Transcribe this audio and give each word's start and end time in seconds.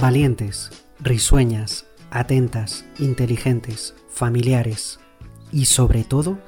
Valientes, 0.00 0.70
risueñas, 0.98 1.84
atentas, 2.10 2.86
inteligentes, 2.98 3.94
familiares 4.08 4.98
y 5.52 5.66
sobre 5.66 6.04
todo, 6.04 6.38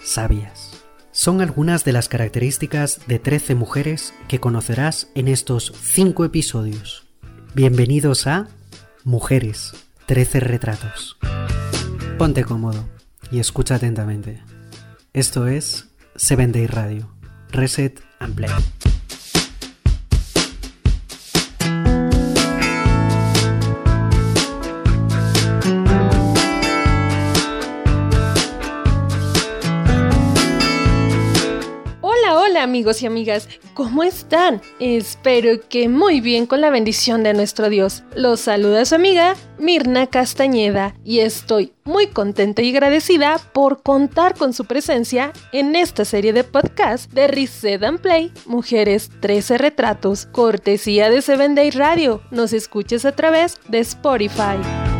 sabias. 0.00 0.70
Son 1.10 1.40
algunas 1.40 1.84
de 1.84 1.90
las 1.90 2.08
características 2.08 3.00
de 3.08 3.18
13 3.18 3.56
mujeres 3.56 4.14
que 4.28 4.38
conocerás 4.38 5.08
en 5.16 5.26
estos 5.26 5.72
5 5.82 6.24
episodios. 6.26 7.08
Bienvenidos 7.56 8.28
a 8.28 8.46
Mujeres, 9.02 9.72
13 10.06 10.38
retratos. 10.38 11.18
Ponte 12.18 12.44
cómodo 12.44 12.88
y 13.32 13.40
escucha 13.40 13.74
atentamente. 13.74 14.44
Esto 15.12 15.48
es 15.48 15.88
Seven 16.14 16.52
Day 16.52 16.68
Radio, 16.68 17.12
Reset 17.50 18.00
and 18.20 18.36
Play. 18.36 18.50
Amigos 32.62 33.02
y 33.02 33.06
amigas, 33.06 33.48
¿cómo 33.74 34.02
están? 34.02 34.60
Espero 34.78 35.60
que 35.68 35.88
muy 35.88 36.20
bien 36.20 36.46
con 36.46 36.60
la 36.60 36.70
bendición 36.70 37.22
de 37.22 37.34
nuestro 37.34 37.68
Dios. 37.68 38.04
Los 38.14 38.40
saluda 38.40 38.84
su 38.84 38.94
amiga 38.94 39.34
Mirna 39.58 40.06
Castañeda 40.06 40.94
y 41.04 41.20
estoy 41.20 41.72
muy 41.84 42.06
contenta 42.06 42.62
y 42.62 42.70
agradecida 42.70 43.38
por 43.52 43.82
contar 43.82 44.34
con 44.34 44.52
su 44.52 44.64
presencia 44.64 45.32
en 45.52 45.76
esta 45.76 46.04
serie 46.04 46.32
de 46.32 46.44
podcast 46.44 47.12
de 47.12 47.26
Reset 47.26 47.82
and 47.82 48.00
Play 48.00 48.32
Mujeres 48.46 49.10
13 49.20 49.58
Retratos, 49.58 50.26
cortesía 50.26 51.10
de 51.10 51.22
Seven 51.22 51.54
Day 51.54 51.70
Radio. 51.70 52.22
Nos 52.30 52.52
escuches 52.52 53.04
a 53.04 53.12
través 53.12 53.58
de 53.68 53.80
Spotify. 53.80 54.91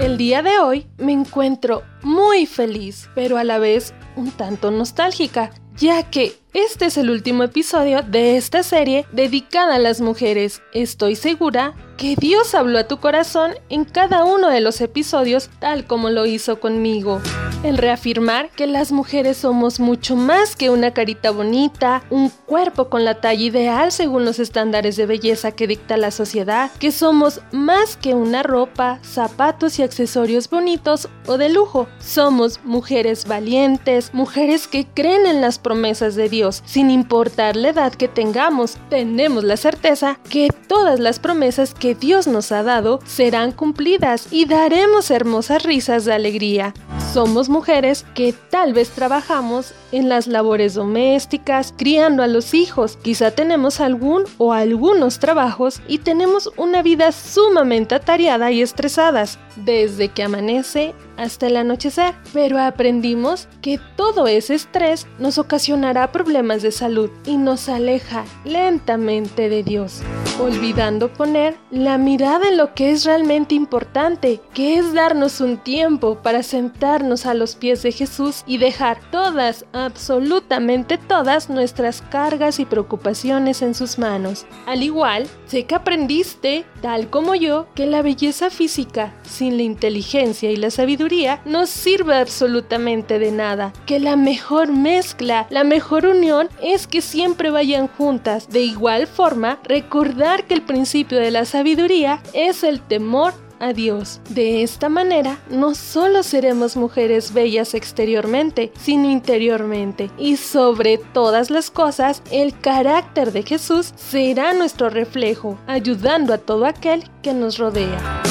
El 0.00 0.16
día 0.16 0.42
de 0.42 0.58
hoy 0.58 0.86
me 0.98 1.12
encuentro 1.12 1.82
muy 2.02 2.46
feliz, 2.46 3.08
pero 3.14 3.38
a 3.38 3.44
la 3.44 3.58
vez 3.58 3.94
un 4.16 4.30
tanto 4.30 4.70
nostálgica, 4.70 5.50
ya 5.76 6.10
que 6.10 6.41
este 6.54 6.86
es 6.86 6.98
el 6.98 7.10
último 7.10 7.44
episodio 7.44 8.02
de 8.02 8.36
esta 8.36 8.62
serie 8.62 9.06
dedicada 9.12 9.76
a 9.76 9.78
las 9.78 10.00
mujeres. 10.00 10.60
Estoy 10.74 11.16
segura 11.16 11.74
que 11.96 12.16
Dios 12.16 12.54
habló 12.54 12.78
a 12.78 12.88
tu 12.88 12.98
corazón 12.98 13.52
en 13.68 13.84
cada 13.84 14.24
uno 14.24 14.48
de 14.48 14.60
los 14.60 14.80
episodios 14.80 15.50
tal 15.60 15.86
como 15.86 16.10
lo 16.10 16.26
hizo 16.26 16.58
conmigo. 16.58 17.20
El 17.62 17.78
reafirmar 17.78 18.50
que 18.50 18.66
las 18.66 18.90
mujeres 18.90 19.36
somos 19.36 19.78
mucho 19.78 20.16
más 20.16 20.56
que 20.56 20.68
una 20.68 20.92
carita 20.92 21.30
bonita, 21.30 22.02
un 22.10 22.28
cuerpo 22.28 22.88
con 22.88 23.04
la 23.04 23.20
talla 23.20 23.44
ideal 23.44 23.92
según 23.92 24.24
los 24.24 24.40
estándares 24.40 24.96
de 24.96 25.06
belleza 25.06 25.52
que 25.52 25.68
dicta 25.68 25.96
la 25.96 26.10
sociedad, 26.10 26.72
que 26.80 26.90
somos 26.90 27.40
más 27.52 27.96
que 27.96 28.14
una 28.14 28.42
ropa, 28.42 28.98
zapatos 29.02 29.78
y 29.78 29.84
accesorios 29.84 30.50
bonitos 30.50 31.08
o 31.26 31.38
de 31.38 31.50
lujo. 31.50 31.86
Somos 32.00 32.58
mujeres 32.64 33.26
valientes, 33.28 34.12
mujeres 34.12 34.66
que 34.66 34.86
creen 34.86 35.26
en 35.26 35.40
las 35.40 35.60
promesas 35.60 36.16
de 36.16 36.28
Dios, 36.28 36.41
sin 36.50 36.90
importar 36.90 37.56
la 37.56 37.68
edad 37.68 37.92
que 37.92 38.08
tengamos. 38.08 38.78
Tenemos 38.90 39.44
la 39.44 39.56
certeza 39.56 40.18
que 40.28 40.48
todas 40.66 40.98
las 40.98 41.18
promesas 41.18 41.74
que 41.74 41.94
Dios 41.94 42.26
nos 42.26 42.50
ha 42.52 42.62
dado 42.62 43.00
serán 43.04 43.52
cumplidas 43.52 44.28
y 44.30 44.46
daremos 44.46 45.10
hermosas 45.10 45.62
risas 45.62 46.04
de 46.04 46.14
alegría. 46.14 46.74
Somos 47.12 47.48
mujeres 47.48 48.04
que 48.14 48.32
tal 48.32 48.72
vez 48.72 48.90
trabajamos 48.90 49.74
en 49.92 50.08
las 50.08 50.26
labores 50.26 50.74
domésticas, 50.74 51.72
criando 51.76 52.22
a 52.22 52.26
los 52.26 52.54
hijos. 52.54 52.98
Quizá 53.02 53.30
tenemos 53.30 53.80
algún 53.80 54.24
o 54.38 54.52
algunos 54.52 55.18
trabajos 55.18 55.80
y 55.86 55.98
tenemos 55.98 56.50
una 56.56 56.82
vida 56.82 57.12
sumamente 57.12 57.94
atareada 57.94 58.50
y 58.50 58.62
estresadas 58.62 59.38
desde 59.56 60.08
que 60.08 60.22
amanece 60.22 60.94
hasta 61.16 61.46
el 61.46 61.56
anochecer, 61.56 62.14
pero 62.32 62.58
aprendimos 62.58 63.48
que 63.60 63.78
todo 63.96 64.26
ese 64.26 64.54
estrés 64.54 65.06
nos 65.18 65.38
ocasionará 65.38 66.10
problemas 66.10 66.62
de 66.62 66.72
salud 66.72 67.10
y 67.26 67.36
nos 67.36 67.68
aleja 67.68 68.24
lentamente 68.44 69.48
de 69.48 69.62
Dios, 69.62 70.02
olvidando 70.40 71.12
poner 71.12 71.56
la 71.70 71.98
mirada 71.98 72.48
en 72.48 72.56
lo 72.56 72.74
que 72.74 72.90
es 72.90 73.04
realmente 73.04 73.54
importante, 73.54 74.40
que 74.54 74.78
es 74.78 74.94
darnos 74.94 75.40
un 75.40 75.58
tiempo 75.58 76.16
para 76.16 76.42
sentarnos 76.42 77.26
a 77.26 77.34
los 77.34 77.56
pies 77.56 77.82
de 77.82 77.92
Jesús 77.92 78.42
y 78.46 78.58
dejar 78.58 78.98
todas, 79.10 79.66
absolutamente 79.84 80.98
todas 80.98 81.50
nuestras 81.50 82.02
cargas 82.02 82.58
y 82.58 82.64
preocupaciones 82.64 83.62
en 83.62 83.74
sus 83.74 83.98
manos. 83.98 84.46
Al 84.66 84.82
igual, 84.82 85.26
sé 85.46 85.64
que 85.64 85.74
aprendiste, 85.74 86.64
tal 86.80 87.10
como 87.10 87.34
yo, 87.34 87.66
que 87.74 87.86
la 87.86 88.02
belleza 88.02 88.50
física, 88.50 89.14
sin 89.22 89.56
la 89.56 89.62
inteligencia 89.62 90.50
y 90.50 90.56
la 90.56 90.70
sabiduría 90.70 91.40
no 91.44 91.66
sirve 91.66 92.16
absolutamente 92.16 93.18
de 93.18 93.32
nada, 93.32 93.72
que 93.86 94.00
la 94.00 94.16
mejor 94.16 94.72
mezcla, 94.72 95.46
la 95.50 95.64
mejor 95.64 96.06
unión 96.06 96.48
es 96.62 96.86
que 96.86 97.02
siempre 97.02 97.50
vayan 97.50 97.88
juntas. 97.88 98.48
De 98.48 98.60
igual 98.60 99.06
forma, 99.06 99.58
recordar 99.64 100.44
que 100.44 100.54
el 100.54 100.62
principio 100.62 101.18
de 101.18 101.30
la 101.30 101.44
sabiduría 101.44 102.22
es 102.32 102.64
el 102.64 102.80
temor 102.80 103.34
Dios. 103.72 104.20
De 104.30 104.64
esta 104.64 104.88
manera, 104.88 105.38
no 105.48 105.76
solo 105.76 106.24
seremos 106.24 106.76
mujeres 106.76 107.32
bellas 107.32 107.74
exteriormente, 107.74 108.72
sino 108.80 109.08
interiormente. 109.08 110.10
Y 110.18 110.36
sobre 110.36 110.98
todas 110.98 111.50
las 111.50 111.70
cosas, 111.70 112.22
el 112.32 112.58
carácter 112.58 113.30
de 113.30 113.44
Jesús 113.44 113.92
será 113.96 114.52
nuestro 114.54 114.90
reflejo, 114.90 115.58
ayudando 115.68 116.34
a 116.34 116.38
todo 116.38 116.66
aquel 116.66 117.04
que 117.22 117.32
nos 117.32 117.58
rodea. 117.58 118.22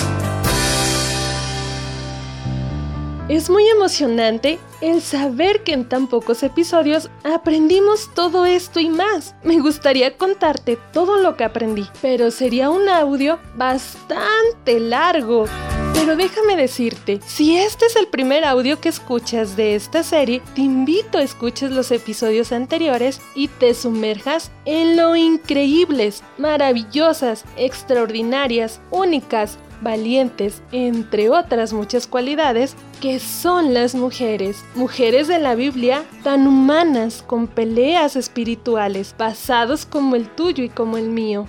Es 3.31 3.49
muy 3.49 3.65
emocionante 3.69 4.59
el 4.81 5.01
saber 5.01 5.63
que 5.63 5.71
en 5.71 5.87
tan 5.87 6.07
pocos 6.07 6.43
episodios 6.43 7.09
aprendimos 7.23 8.13
todo 8.13 8.43
esto 8.43 8.81
y 8.81 8.89
más. 8.89 9.35
Me 9.41 9.61
gustaría 9.61 10.17
contarte 10.17 10.77
todo 10.91 11.15
lo 11.15 11.37
que 11.37 11.45
aprendí, 11.45 11.87
pero 12.01 12.29
sería 12.29 12.69
un 12.69 12.89
audio 12.89 13.39
bastante 13.55 14.81
largo. 14.81 15.45
Pero 15.93 16.17
déjame 16.17 16.57
decirte, 16.57 17.21
si 17.25 17.55
este 17.55 17.85
es 17.85 17.95
el 17.95 18.07
primer 18.07 18.43
audio 18.43 18.81
que 18.81 18.89
escuchas 18.89 19.55
de 19.55 19.75
esta 19.75 20.03
serie, 20.03 20.41
te 20.53 20.61
invito 20.61 21.17
a 21.17 21.23
escuches 21.23 21.71
los 21.71 21.89
episodios 21.91 22.51
anteriores 22.51 23.21
y 23.33 23.47
te 23.47 23.73
sumerjas 23.73 24.51
en 24.65 24.97
lo 24.97 25.15
increíbles, 25.15 26.21
maravillosas, 26.37 27.45
extraordinarias, 27.55 28.81
únicas, 28.91 29.57
valientes, 29.81 30.61
entre 30.71 31.29
otras 31.29 31.73
muchas 31.73 32.07
cualidades, 32.07 32.75
que 33.01 33.19
son 33.19 33.73
las 33.73 33.95
mujeres, 33.95 34.63
mujeres 34.75 35.27
de 35.27 35.39
la 35.39 35.55
Biblia 35.55 36.03
tan 36.23 36.47
humanas, 36.47 37.23
con 37.25 37.47
peleas 37.47 38.15
espirituales, 38.15 39.13
pasados 39.17 39.85
como 39.85 40.15
el 40.15 40.29
tuyo 40.29 40.63
y 40.63 40.69
como 40.69 40.97
el 40.97 41.09
mío. 41.09 41.47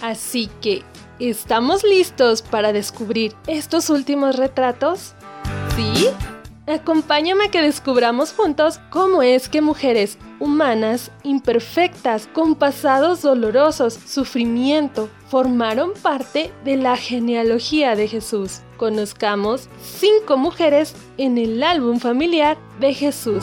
Así 0.00 0.48
que, 0.60 0.82
¿estamos 1.18 1.84
listos 1.84 2.42
para 2.42 2.72
descubrir 2.72 3.34
estos 3.46 3.90
últimos 3.90 4.36
retratos? 4.36 5.14
¿Sí? 5.76 6.08
Acompáñame 6.66 7.46
a 7.46 7.50
que 7.50 7.60
descubramos 7.60 8.32
juntos 8.32 8.78
cómo 8.88 9.22
es 9.22 9.48
que 9.48 9.60
mujeres 9.60 10.16
humanas, 10.38 11.10
imperfectas, 11.24 12.28
con 12.28 12.54
pasados 12.54 13.22
dolorosos, 13.22 13.94
sufrimiento, 13.94 15.10
formaron 15.26 15.92
parte 16.00 16.52
de 16.64 16.76
la 16.76 16.96
genealogía 16.96 17.96
de 17.96 18.06
Jesús. 18.06 18.60
Conozcamos 18.76 19.68
cinco 19.82 20.36
mujeres 20.36 20.94
en 21.18 21.36
el 21.36 21.64
álbum 21.64 21.98
familiar 21.98 22.56
de 22.78 22.94
Jesús. 22.94 23.42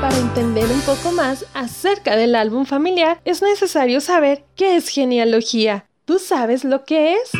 Para 0.00 0.16
entender 0.18 0.66
un 0.70 0.80
poco 0.82 1.10
más 1.10 1.46
acerca 1.52 2.14
del 2.14 2.36
álbum 2.36 2.64
familiar, 2.64 3.20
es 3.24 3.42
necesario 3.42 4.00
saber 4.00 4.44
qué 4.54 4.76
es 4.76 4.88
genealogía. 4.88 5.86
¿Tú 6.04 6.20
sabes 6.20 6.64
lo 6.64 6.84
que 6.84 7.14
es? 7.14 7.32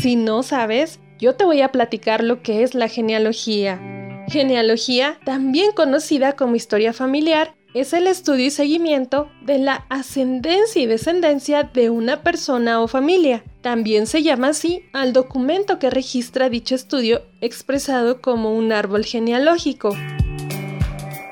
Si 0.00 0.16
no 0.16 0.42
sabes, 0.42 1.00
yo 1.18 1.34
te 1.34 1.44
voy 1.44 1.60
a 1.62 1.70
platicar 1.70 2.24
lo 2.24 2.42
que 2.42 2.62
es 2.62 2.74
la 2.74 2.88
genealogía. 2.88 3.80
Genealogía, 4.28 5.18
también 5.24 5.72
conocida 5.72 6.32
como 6.32 6.56
historia 6.56 6.92
familiar, 6.92 7.54
es 7.74 7.92
el 7.92 8.06
estudio 8.06 8.46
y 8.46 8.50
seguimiento 8.50 9.30
de 9.42 9.58
la 9.58 9.86
ascendencia 9.88 10.82
y 10.82 10.86
descendencia 10.86 11.62
de 11.62 11.90
una 11.90 12.22
persona 12.22 12.80
o 12.82 12.88
familia. 12.88 13.44
También 13.62 14.06
se 14.06 14.22
llama 14.22 14.48
así 14.48 14.82
al 14.92 15.12
documento 15.12 15.78
que 15.78 15.88
registra 15.88 16.50
dicho 16.50 16.74
estudio 16.74 17.22
expresado 17.40 18.20
como 18.20 18.54
un 18.54 18.72
árbol 18.72 19.04
genealógico. 19.04 19.96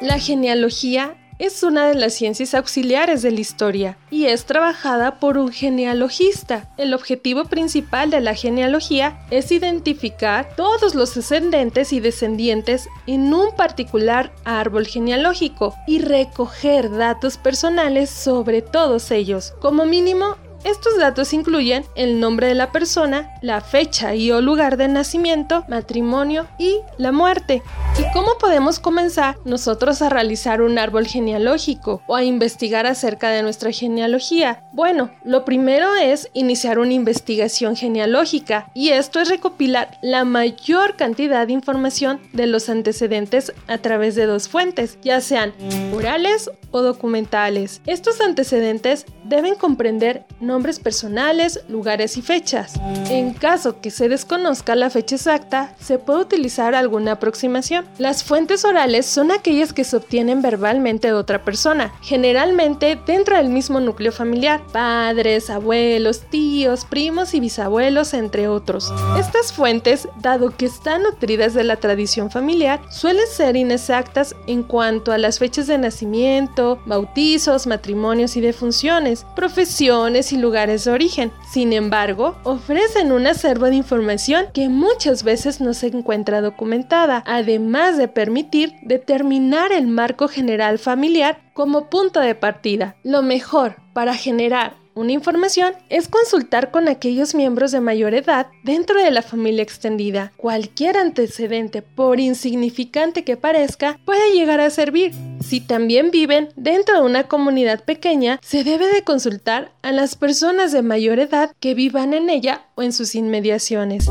La 0.01 0.19
genealogía 0.19 1.17
es 1.41 1.63
una 1.63 1.89
de 1.89 1.95
las 1.95 2.13
ciencias 2.13 2.55
auxiliares 2.55 3.23
de 3.23 3.31
la 3.31 3.41
historia 3.41 3.97
y 4.11 4.27
es 4.27 4.45
trabajada 4.45 5.19
por 5.19 5.39
un 5.39 5.51
genealogista. 5.51 6.69
El 6.77 6.93
objetivo 6.93 7.47
principal 7.47 8.11
de 8.11 8.21
la 8.21 8.35
genealogía 8.35 9.19
es 9.31 9.51
identificar 9.51 10.55
todos 10.55 10.95
los 10.95 11.17
ascendentes 11.17 11.95
y 11.95 12.01
descendientes 12.01 12.89
en 13.07 13.33
un 13.33 13.57
particular 13.57 14.33
árbol 14.45 14.87
genealógico 14.87 15.75
y 15.87 16.01
recoger 16.01 16.91
datos 16.91 17.39
personales 17.39 18.11
sobre 18.11 18.61
todos 18.61 19.11
ellos, 19.11 19.55
como 19.61 19.87
mínimo 19.87 20.37
estos 20.65 20.99
datos 20.99 21.33
incluyen 21.33 21.85
el 21.95 22.21
nombre 22.21 22.49
de 22.49 22.55
la 22.55 22.73
persona, 22.73 23.31
la 23.43 23.61
fecha 23.61 24.15
y 24.15 24.31
o 24.31 24.41
lugar 24.41 24.77
de 24.77 24.89
nacimiento, 24.89 25.65
matrimonio 25.69 26.47
y 26.59 26.77
la 26.99 27.13
muerte. 27.13 27.63
¿Y 27.99 28.13
cómo 28.13 28.39
podemos 28.39 28.79
comenzar 28.79 29.37
nosotros 29.45 30.03
a 30.03 30.09
realizar 30.09 30.63
un 30.63 30.79
árbol 30.79 31.07
genealógico 31.07 32.03
o 32.07 32.17
a 32.17 32.25
investigar 32.25 32.87
acerca 32.87 33.31
de 33.31 33.43
nuestra 33.43 33.73
genealogía? 33.73 34.65
Bueno, 34.73 35.11
lo 35.25 35.45
primero 35.45 35.95
es 35.95 36.29
iniciar 36.33 36.79
una 36.79 36.93
investigación 36.93 37.77
genealógica 37.77 38.71
y 38.75 38.91
esto 38.91 39.21
es 39.21 39.29
recopilar 39.29 39.99
la 40.03 40.25
mayor 40.25 40.97
cantidad 40.97 41.47
de 41.47 41.53
información 41.53 42.21
de 42.33 42.47
los 42.47 42.69
antecedentes 42.69 43.53
a 43.67 43.79
través 43.79 44.15
de 44.15 44.27
dos 44.27 44.49
fuentes, 44.49 44.99
ya 45.03 45.21
sean 45.21 45.53
orales 45.95 46.51
o 46.71 46.83
documentales. 46.83 47.81
Estos 47.87 48.21
antecedentes 48.21 49.07
deben 49.31 49.55
comprender 49.55 50.25
nombres 50.41 50.81
personales, 50.81 51.61
lugares 51.69 52.17
y 52.17 52.23
fechas. 52.23 52.75
En 53.09 53.33
caso 53.33 53.81
que 53.81 53.93
se 53.93 54.09
desconozca 54.09 54.75
la 54.75 54.91
fecha 54.91 55.15
exacta, 55.15 55.73
se 55.81 55.99
puede 55.99 56.23
utilizar 56.23 56.75
alguna 56.75 57.13
aproximación. 57.13 57.87
Las 57.99 58.25
fuentes 58.25 58.65
orales 58.65 59.07
son 59.07 59.31
aquellas 59.31 59.73
que 59.73 59.85
se 59.85 59.97
obtienen 59.97 60.43
verbalmente 60.43 61.09
de 61.09 61.15
otra 61.15 61.45
persona, 61.45 61.95
generalmente 62.03 62.99
dentro 63.07 63.37
del 63.37 63.49
mismo 63.49 63.79
núcleo 63.79 64.11
familiar, 64.11 64.61
padres, 64.73 65.49
abuelos, 65.49 66.23
tíos, 66.29 66.85
primos 66.85 67.33
y 67.33 67.41
bisabuelos, 67.41 68.15
entre 68.15 68.49
otros. 68.49 68.93
Estas 69.17 69.53
fuentes, 69.53 70.09
dado 70.21 70.57
que 70.57 70.67
están 70.67 71.05
nutridas 71.05 71.55
de 71.55 71.63
la 71.63 71.77
tradición 71.77 72.33
familiar, 72.33 72.81
suelen 72.91 73.29
ser 73.29 73.55
inexactas 73.55 74.35
en 74.49 74.65
cuanto 74.65 75.13
a 75.13 75.19
las 75.19 75.39
fechas 75.39 75.69
de 75.69 75.79
nacimiento, 75.79 76.81
bautizos, 76.85 77.69
matrimonios 77.69 78.37
y 78.37 78.41
defunciones, 78.41 79.20
profesiones 79.37 80.33
y 80.33 80.37
lugares 80.37 80.85
de 80.85 80.93
origen. 80.93 81.33
Sin 81.51 81.73
embargo, 81.73 82.37
ofrecen 82.45 83.13
un 83.13 83.27
acervo 83.27 83.67
de 83.67 83.77
información 83.77 84.47
que 84.53 84.69
muchas 84.69 85.23
veces 85.23 85.61
no 85.61 85.75
se 85.75 85.89
encuentra 85.89 86.41
documentada, 86.41 87.23
además 87.27 87.97
de 87.97 88.09
permitir 88.09 88.75
determinar 88.83 89.73
el 89.73 89.87
marco 89.87 90.29
general 90.29 90.79
familiar 90.79 91.41
como 91.55 91.91
punto 91.91 92.21
de 92.21 92.35
partida. 92.35 92.97
Lo 93.03 93.23
mejor 93.23 93.77
para 93.93 94.15
generar 94.15 94.80
una 95.01 95.13
información 95.13 95.73
es 95.89 96.09
consultar 96.09 96.71
con 96.71 96.87
aquellos 96.87 97.35
miembros 97.35 97.73
de 97.73 97.81
mayor 97.81 98.13
edad 98.13 98.49
dentro 98.65 99.03
de 99.03 99.11
la 99.11 99.23
familia 99.23 99.63
extendida. 99.63 100.31
Cualquier 100.37 100.99
antecedente, 100.99 101.81
por 101.81 102.21
insignificante 102.21 103.25
que 103.25 103.39
parezca, 103.39 103.99
puede 104.05 104.33
llegar 104.33 104.61
a 104.61 104.69
servir. 104.69 105.13
Si 105.43 105.61
también 105.61 106.11
viven 106.11 106.51
dentro 106.55 106.97
de 106.97 107.07
una 107.07 107.25
comunidad 107.25 107.83
pequeña, 107.83 108.39
se 108.43 108.63
debe 108.63 108.93
de 108.93 109.03
consultar 109.03 109.73
a 109.81 109.91
las 109.91 110.17
personas 110.17 110.71
de 110.71 110.83
mayor 110.83 111.19
edad 111.19 111.53
que 111.61 111.73
vivan 111.73 112.13
en 112.13 112.29
ella 112.29 112.67
o 112.75 112.83
en 112.83 112.93
sus 112.93 113.15
inmediaciones. 113.15 114.07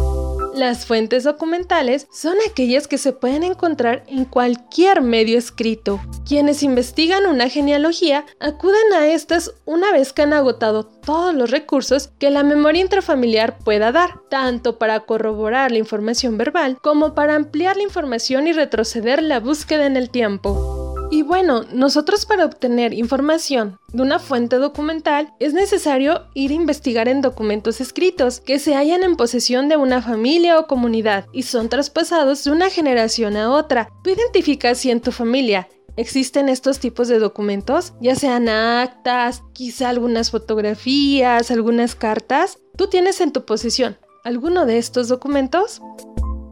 Las 0.53 0.85
fuentes 0.85 1.23
documentales 1.23 2.07
son 2.11 2.35
aquellas 2.49 2.87
que 2.87 2.97
se 2.97 3.13
pueden 3.13 3.43
encontrar 3.43 4.03
en 4.07 4.25
cualquier 4.25 5.01
medio 5.01 5.37
escrito. 5.37 6.01
Quienes 6.27 6.63
investigan 6.63 7.25
una 7.27 7.49
genealogía 7.49 8.25
acuden 8.39 8.93
a 8.93 9.07
estas 9.07 9.53
una 9.65 9.91
vez 9.91 10.11
que 10.11 10.23
han 10.23 10.33
agotado 10.33 10.85
todos 10.85 11.33
los 11.33 11.51
recursos 11.51 12.09
que 12.19 12.29
la 12.29 12.43
memoria 12.43 12.81
intrafamiliar 12.81 13.59
pueda 13.59 13.91
dar, 13.91 14.21
tanto 14.29 14.77
para 14.79 15.01
corroborar 15.01 15.71
la 15.71 15.77
información 15.77 16.37
verbal 16.37 16.77
como 16.81 17.13
para 17.13 17.35
ampliar 17.35 17.77
la 17.77 17.83
información 17.83 18.47
y 18.47 18.53
retroceder 18.53 19.21
la 19.21 19.39
búsqueda 19.39 19.85
en 19.85 19.97
el 19.97 20.09
tiempo. 20.09 20.78
Y 21.11 21.23
bueno, 21.23 21.63
nosotros 21.73 22.27
para 22.27 22.45
obtener 22.45 22.93
información 22.93 23.79
de 23.91 24.03
una 24.03 24.19
fuente 24.19 24.57
documental 24.57 25.33
es 25.39 25.53
necesario 25.53 26.27
ir 26.35 26.51
a 26.51 26.55
investigar 26.55 27.07
en 27.07 27.21
documentos 27.21 27.81
escritos 27.81 28.41
que 28.41 28.59
se 28.59 28.75
hallan 28.75 29.01
en 29.01 29.15
posesión 29.15 29.69
de 29.69 29.77
una 29.77 30.03
familia 30.03 30.59
o 30.59 30.67
comunidad 30.67 31.25
y 31.33 31.43
son 31.43 31.67
traspasados 31.67 32.43
de 32.43 32.51
una 32.51 32.69
generación 32.69 33.37
a 33.37 33.49
otra. 33.49 33.89
Tú 34.03 34.11
identificas 34.11 34.77
si 34.77 34.91
en 34.91 35.01
tu 35.01 35.11
familia 35.11 35.67
existen 35.97 36.47
estos 36.47 36.77
tipos 36.77 37.07
de 37.07 37.17
documentos, 37.17 37.93
ya 37.99 38.13
sean 38.13 38.47
actas, 38.47 39.41
quizá 39.53 39.89
algunas 39.89 40.29
fotografías, 40.29 41.49
algunas 41.49 41.95
cartas. 41.95 42.59
¿Tú 42.77 42.87
tienes 42.87 43.19
en 43.19 43.31
tu 43.31 43.45
posesión 43.45 43.97
alguno 44.23 44.67
de 44.67 44.77
estos 44.77 45.07
documentos? 45.07 45.81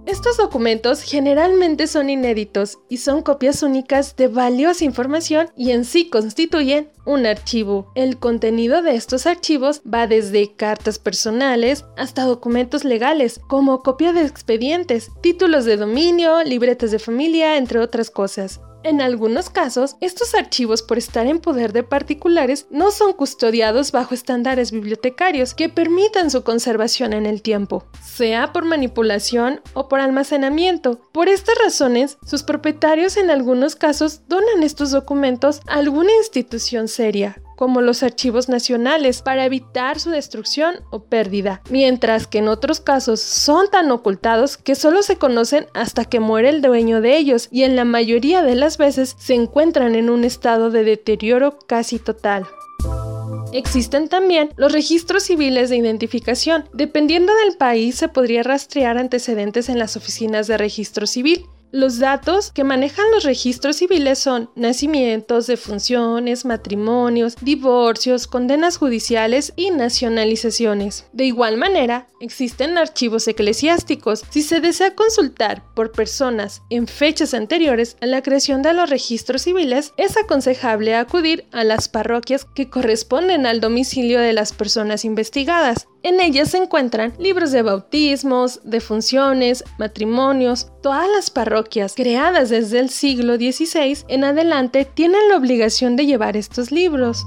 Estos 0.08 0.38
documentos 0.38 1.02
generalmente 1.02 1.86
son 1.86 2.10
inéditos 2.10 2.80
y 2.88 3.00
son 3.00 3.22
copias 3.22 3.62
únicas 3.62 4.16
de 4.16 4.30
valiosa 4.30 4.86
información 4.86 5.50
y 5.58 5.72
en 5.72 5.84
sí 5.84 6.10
constituyen 6.10 6.90
un 7.06 7.26
archivo. 7.26 7.92
El 7.94 8.18
contenido 8.18 8.82
de 8.82 8.96
estos 8.96 9.28
archivos 9.28 9.82
va 9.82 10.08
desde 10.08 10.56
cartas 10.56 10.98
personales 10.98 11.84
hasta 11.98 12.24
documentos 12.24 12.86
legales, 12.86 13.42
como 13.50 13.84
copia 13.84 14.14
de 14.14 14.22
expedientes, 14.22 15.12
títulos 15.22 15.66
de 15.66 15.76
dominio, 15.76 16.42
libretas 16.42 16.92
de 16.92 17.00
familia, 17.00 17.58
entre 17.58 17.80
otras 17.80 18.10
cosas. 18.10 18.62
En 18.88 19.02
algunos 19.02 19.50
casos, 19.50 19.98
estos 20.00 20.34
archivos 20.34 20.82
por 20.82 20.98
estar 20.98 21.28
en 21.28 21.40
poder 21.40 21.74
de 21.74 21.84
particulares 21.84 22.68
no 22.72 22.92
son 22.92 23.12
custodiados 23.12 23.92
bajo 23.92 24.14
estándares 24.14 24.72
bibliotecarios 24.72 25.54
que 25.54 25.68
permitan 25.68 26.32
su 26.32 26.46
conservación 26.46 27.12
en 27.12 27.26
el 27.26 27.42
tiempo, 27.42 27.84
sea 28.02 28.54
por 28.54 28.64
manipulación 28.64 29.60
o 29.74 29.90
por 29.90 30.00
almacenamiento. 30.00 31.02
Por 31.12 31.28
estas 31.28 31.58
razones, 31.62 32.18
sus 32.26 32.44
propietarios 32.44 33.18
en 33.18 33.30
algunos 33.30 33.76
casos 33.76 34.22
donan 34.30 34.64
estos 34.64 34.92
documentos 34.92 35.60
a 35.68 35.80
alguna 35.80 36.14
institución 36.20 36.88
seria, 36.88 37.42
como 37.58 37.82
los 37.82 38.04
archivos 38.04 38.48
nacionales, 38.48 39.22
para 39.22 39.44
evitar 39.44 40.00
su 40.00 40.12
destrucción 40.12 40.76
o 40.92 41.04
pérdida, 41.04 41.62
mientras 41.70 42.28
que 42.28 42.38
en 42.38 42.48
otros 42.48 42.80
casos 42.80 43.20
son 43.20 43.70
tan 43.70 43.92
ocultados 43.92 44.56
que 44.56 44.76
solo 44.76 45.02
se 45.02 45.18
conocen 45.18 45.68
hasta 45.74 46.06
que 46.06 46.22
muere 46.22 46.50
el 46.50 46.62
dueño 46.62 47.02
de 47.02 47.18
ellos 47.18 47.50
y 47.52 47.64
en 47.64 47.76
la 47.76 47.84
mayoría 47.84 48.44
de 48.44 48.56
las 48.56 48.78
veces 48.78 49.16
se 49.20 49.34
encuentran 49.34 49.96
en 49.96 50.10
un 50.10 50.24
estado 50.24 50.70
de 50.70 50.86
deterioro 50.86 51.58
casi 51.68 52.00
total. 52.00 52.46
Existen 53.54 54.10
también 54.10 54.50
los 54.58 54.72
registros 54.72 55.24
civiles 55.24 55.70
de 55.70 55.78
identificación. 55.78 56.66
Dependiendo 56.74 57.34
del 57.36 57.58
país 57.58 57.96
se 57.96 58.10
podría 58.10 58.44
rastrear 58.44 58.98
antecedentes 58.98 59.70
en 59.70 59.80
las 59.80 59.96
oficinas 59.96 60.48
de 60.48 60.58
registro 60.58 61.08
civil. 61.08 61.46
Los 61.74 62.00
datos 62.00 62.52
que 62.52 62.64
manejan 62.64 63.12
los 63.12 63.26
registros 63.26 63.76
civiles 63.76 64.20
son 64.20 64.50
nacimientos, 64.56 65.48
defunciones, 65.48 66.46
matrimonios, 66.46 67.36
divorcios, 67.42 68.26
condenas 68.26 68.78
judiciales 68.78 69.52
y 69.58 69.72
nacionalizaciones. 69.72 71.08
De 71.12 71.26
igual 71.26 71.58
manera, 71.58 72.08
existen 72.22 72.78
archivos 72.78 73.28
eclesiásticos. 73.28 74.24
Si 74.30 74.44
se 74.44 74.62
desea 74.62 74.96
consultar 74.96 75.62
por 75.76 75.92
personas 75.92 76.62
en 76.70 76.88
fechas 76.88 77.34
anteriores 77.34 77.98
a 78.00 78.06
la 78.06 78.24
creación 78.24 78.62
de 78.62 78.74
los 78.74 78.90
registros 78.90 79.42
civiles, 79.42 79.94
es 79.98 80.16
aconsejable 80.16 80.96
acudir 80.96 81.46
a 81.52 81.66
las 81.66 81.90
parroquias 81.90 82.46
que 82.46 82.70
corresponden 82.70 83.46
al 83.46 83.60
domicilio 83.60 84.22
de 84.22 84.32
las 84.32 84.54
personas 84.54 85.04
investigadas. 85.04 85.90
En 86.04 86.22
ellas 86.22 86.52
se 86.52 86.58
encuentran 86.58 87.14
libros 87.20 87.52
de 87.52 87.64
bautismos, 87.64 88.62
defunciones, 88.64 89.66
matrimonios. 89.78 90.68
Todas 90.82 91.10
las 91.10 91.30
parroquias 91.30 91.58
creadas 91.96 92.50
desde 92.50 92.80
el 92.80 92.90
siglo 92.90 93.36
XVI 93.36 94.06
en 94.08 94.24
adelante 94.24 94.86
tienen 94.86 95.30
la 95.30 95.38
obligación 95.38 95.96
de 95.96 96.06
llevar 96.06 96.38
estos 96.38 96.72
libros. 96.72 97.26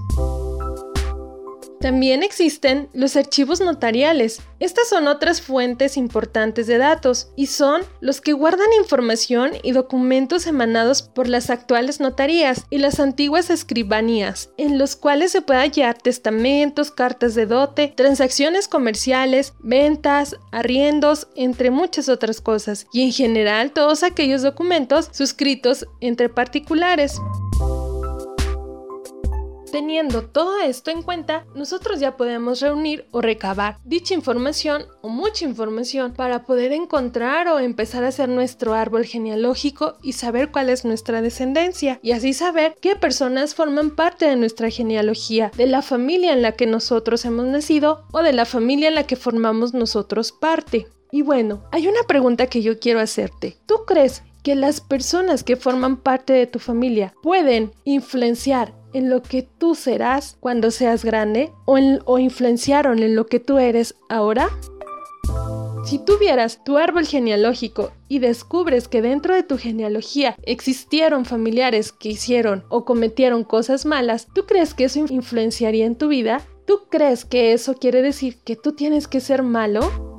También 1.81 2.23
existen 2.23 2.91
los 2.93 3.17
archivos 3.17 3.63
notariales. 3.63 4.43
Estas 4.59 4.87
son 4.91 5.09
otras 5.09 5.41
fuentes 5.41 5.97
importantes 5.97 6.67
de 6.67 6.77
datos 6.77 7.31
y 7.37 7.47
son 7.47 7.81
los 8.03 8.21
que 8.21 8.35
guardan 8.35 8.67
información 8.79 9.53
y 9.63 9.73
documentos 9.73 10.47
emanados 10.47 11.01
por 11.01 11.27
las 11.27 11.49
actuales 11.49 11.99
notarías 11.99 12.67
y 12.69 12.79
las 12.79 13.01
antiguas 13.01 13.49
escribanías, 13.49 14.51
en 14.59 14.77
los 14.79 14.95
cuales 14.95 15.33
se 15.33 15.41
puede 15.41 15.61
hallar 15.61 15.97
testamentos, 15.97 16.91
cartas 16.91 17.35
de 17.35 17.47
dote, 17.47 17.95
transacciones 17.97 18.69
comerciales, 18.69 19.55
ventas, 19.61 20.37
arriendos, 20.53 21.29
entre 21.35 21.71
muchas 21.71 22.11
otras 22.11 22.43
cosas, 22.43 22.89
y 22.93 23.05
en 23.05 23.13
general 23.13 23.73
todos 23.73 24.03
aquellos 24.03 24.43
documentos 24.43 25.09
suscritos 25.13 25.87
entre 26.03 26.29
particulares. 26.29 27.15
Teniendo 29.71 30.23
todo 30.23 30.59
esto 30.59 30.91
en 30.91 31.03
cuenta, 31.03 31.45
nosotros 31.55 32.01
ya 32.01 32.17
podemos 32.17 32.61
reunir 32.61 33.07
o 33.13 33.21
recabar 33.21 33.77
dicha 33.85 34.15
información 34.15 34.87
o 35.01 35.09
mucha 35.09 35.45
información 35.45 36.13
para 36.13 36.45
poder 36.45 36.73
encontrar 36.73 37.47
o 37.47 37.61
empezar 37.61 38.03
a 38.03 38.09
hacer 38.09 38.29
nuestro 38.29 38.75
árbol 38.75 39.05
genealógico 39.05 39.97
y 40.03 40.15
saber 40.15 40.51
cuál 40.51 40.71
es 40.71 40.85
nuestra 40.85 41.23
descendencia 41.23 42.01
y 42.03 42.11
así 42.13 42.33
saber 42.33 42.75
qué 42.81 42.97
personas 42.97 43.55
forman 43.55 43.91
parte 43.91 44.27
de 44.27 44.35
nuestra 44.35 44.71
genealogía, 44.71 45.53
de 45.57 45.67
la 45.67 45.83
familia 45.83 46.33
en 46.33 46.43
la 46.43 46.53
que 46.53 46.67
nosotros 46.67 47.25
hemos 47.25 47.47
nacido 47.47 48.05
o 48.11 48.23
de 48.23 48.33
la 48.33 48.47
familia 48.47 48.89
en 48.89 48.97
la 48.97 49.05
que 49.05 49.15
formamos 49.15 49.73
nosotros 49.73 50.33
parte. 50.33 50.89
Y 51.13 51.23
bueno, 51.23 51.63
hay 51.71 51.87
una 51.87 52.03
pregunta 52.09 52.47
que 52.47 52.63
yo 52.63 52.81
quiero 52.81 52.99
hacerte. 52.99 53.57
¿Tú 53.67 53.85
crees 53.87 54.23
que 54.43 54.55
las 54.55 54.81
personas 54.81 55.45
que 55.45 55.57
forman 55.57 55.97
parte 55.97 56.33
de 56.33 56.47
tu 56.47 56.59
familia 56.59 57.15
pueden 57.23 57.73
influenciar 57.85 58.75
en 58.93 59.11
lo 59.11 59.23
que 59.23 59.43
tú 59.43 59.75
serás 59.75 60.37
cuando 60.41 60.71
seas 60.71 61.05
grande 61.05 61.53
o, 61.65 62.19
influenciaron 62.19 63.03
en 63.03 63.17
lo 63.17 63.27
que 63.27 63.41
tú 63.41 63.59
eres 63.59 63.95
ahora? 64.09 64.49
Si 65.85 65.99
tuvieras 65.99 66.63
tu 66.63 66.77
árbol 66.77 67.07
genealógico 67.07 67.91
y 68.09 68.19
descubres 68.19 68.87
que 68.87 69.03
dentro 69.03 69.35
de 69.35 69.43
tu 69.43 69.57
genealogía 69.57 70.37
existieron 70.43 71.25
familiares 71.25 71.93
que 71.93 72.11
hicieron 72.11 72.65
o 72.69 72.85
cometieron 72.85 73.45
cosas 73.45 73.87
malas, 73.87 74.29
¿tú 74.35 74.45
crees 74.45 74.75
que 74.75 74.85
eso 74.85 74.99
influenciaría 74.99 75.87
en 75.87 75.97
tu 75.97 76.09
vida? 76.09 76.43
¿Tú 76.67 76.83
crees 76.91 77.25
que 77.25 77.53
eso 77.53 77.75
quiere 77.75 78.03
decir 78.03 78.39
que 78.45 78.57
tú 78.57 78.73
tienes 78.73 79.09
que 79.09 79.21
ser 79.21 79.43
malo? 79.43 80.10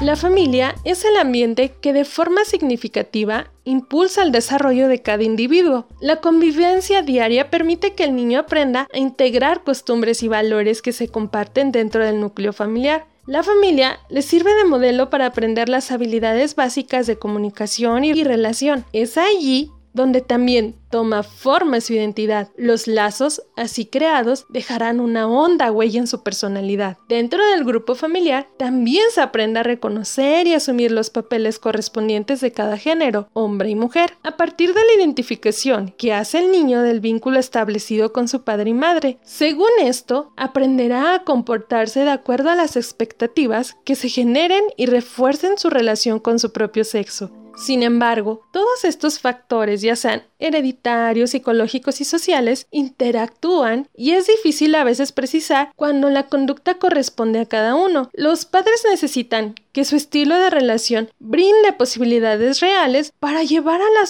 La 0.00 0.14
familia 0.14 0.76
es 0.84 1.04
el 1.04 1.16
ambiente 1.16 1.72
que 1.80 1.92
de 1.92 2.04
forma 2.04 2.44
significativa 2.44 3.50
impulsa 3.64 4.22
el 4.22 4.30
desarrollo 4.30 4.86
de 4.86 5.02
cada 5.02 5.24
individuo. 5.24 5.88
La 6.00 6.20
convivencia 6.20 7.02
diaria 7.02 7.50
permite 7.50 7.94
que 7.94 8.04
el 8.04 8.14
niño 8.14 8.38
aprenda 8.38 8.86
a 8.92 8.98
integrar 8.98 9.64
costumbres 9.64 10.22
y 10.22 10.28
valores 10.28 10.82
que 10.82 10.92
se 10.92 11.08
comparten 11.08 11.72
dentro 11.72 12.04
del 12.04 12.20
núcleo 12.20 12.52
familiar. 12.52 13.06
La 13.26 13.42
familia 13.42 13.98
le 14.08 14.22
sirve 14.22 14.54
de 14.54 14.64
modelo 14.66 15.10
para 15.10 15.26
aprender 15.26 15.68
las 15.68 15.90
habilidades 15.90 16.54
básicas 16.54 17.08
de 17.08 17.18
comunicación 17.18 18.04
y 18.04 18.22
relación. 18.22 18.84
Es 18.92 19.18
allí 19.18 19.72
donde 19.92 20.20
también 20.20 20.76
toma 20.90 21.22
forma 21.22 21.80
su 21.80 21.92
identidad. 21.92 22.48
Los 22.56 22.86
lazos, 22.86 23.42
así 23.56 23.86
creados, 23.86 24.46
dejarán 24.48 25.00
una 25.00 25.28
honda 25.28 25.70
huella 25.70 26.00
en 26.00 26.06
su 26.06 26.22
personalidad. 26.22 26.96
Dentro 27.08 27.44
del 27.50 27.64
grupo 27.64 27.94
familiar, 27.94 28.48
también 28.58 29.04
se 29.10 29.20
aprende 29.20 29.60
a 29.60 29.64
reconocer 29.64 30.46
y 30.46 30.54
asumir 30.54 30.92
los 30.92 31.10
papeles 31.10 31.58
correspondientes 31.58 32.40
de 32.40 32.52
cada 32.52 32.78
género, 32.78 33.28
hombre 33.32 33.70
y 33.70 33.74
mujer, 33.74 34.14
a 34.22 34.36
partir 34.36 34.74
de 34.74 34.80
la 34.84 34.94
identificación 35.02 35.94
que 35.98 36.12
hace 36.12 36.38
el 36.38 36.50
niño 36.50 36.82
del 36.82 37.00
vínculo 37.00 37.38
establecido 37.38 38.12
con 38.12 38.28
su 38.28 38.42
padre 38.42 38.70
y 38.70 38.74
madre. 38.74 39.18
Según 39.22 39.70
esto, 39.80 40.32
aprenderá 40.36 41.14
a 41.14 41.24
comportarse 41.24 42.00
de 42.00 42.10
acuerdo 42.10 42.50
a 42.50 42.54
las 42.54 42.76
expectativas 42.76 43.76
que 43.84 43.94
se 43.94 44.08
generen 44.08 44.64
y 44.76 44.86
refuercen 44.86 45.58
su 45.58 45.70
relación 45.70 46.18
con 46.18 46.38
su 46.38 46.52
propio 46.52 46.84
sexo. 46.84 47.30
Sin 47.58 47.82
embargo, 47.82 48.42
todos 48.52 48.84
estos 48.84 49.18
factores, 49.18 49.82
ya 49.82 49.96
sean 49.96 50.22
hereditarios, 50.38 51.30
psicológicos 51.30 52.00
y 52.00 52.04
sociales, 52.04 52.66
interactúan 52.70 53.88
y 53.96 54.12
es 54.12 54.28
difícil 54.28 54.74
a 54.76 54.84
veces 54.84 55.10
precisar 55.10 55.72
cuando 55.74 56.08
la 56.08 56.28
conducta 56.28 56.74
corresponde 56.74 57.40
a 57.40 57.46
cada 57.46 57.74
uno. 57.74 58.10
Los 58.12 58.44
padres 58.44 58.84
necesitan 58.88 59.56
que 59.72 59.84
su 59.84 59.96
estilo 59.96 60.38
de 60.38 60.50
relación 60.50 61.10
brinde 61.18 61.72
posibilidades 61.72 62.60
reales 62.60 63.12
para 63.18 63.42
llevar 63.42 63.80
a 63.80 63.90
la 63.90 64.06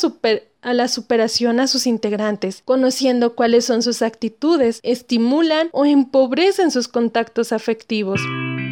a 0.60 0.74
la 0.74 0.88
superación 0.88 1.60
a 1.60 1.68
sus 1.68 1.86
integrantes, 1.86 2.62
conociendo 2.64 3.34
cuáles 3.34 3.64
son 3.64 3.82
sus 3.82 4.02
actitudes, 4.02 4.80
estimulan 4.82 5.68
o 5.72 5.84
empobrecen 5.84 6.70
sus 6.70 6.88
contactos 6.88 7.52
afectivos. 7.52 8.20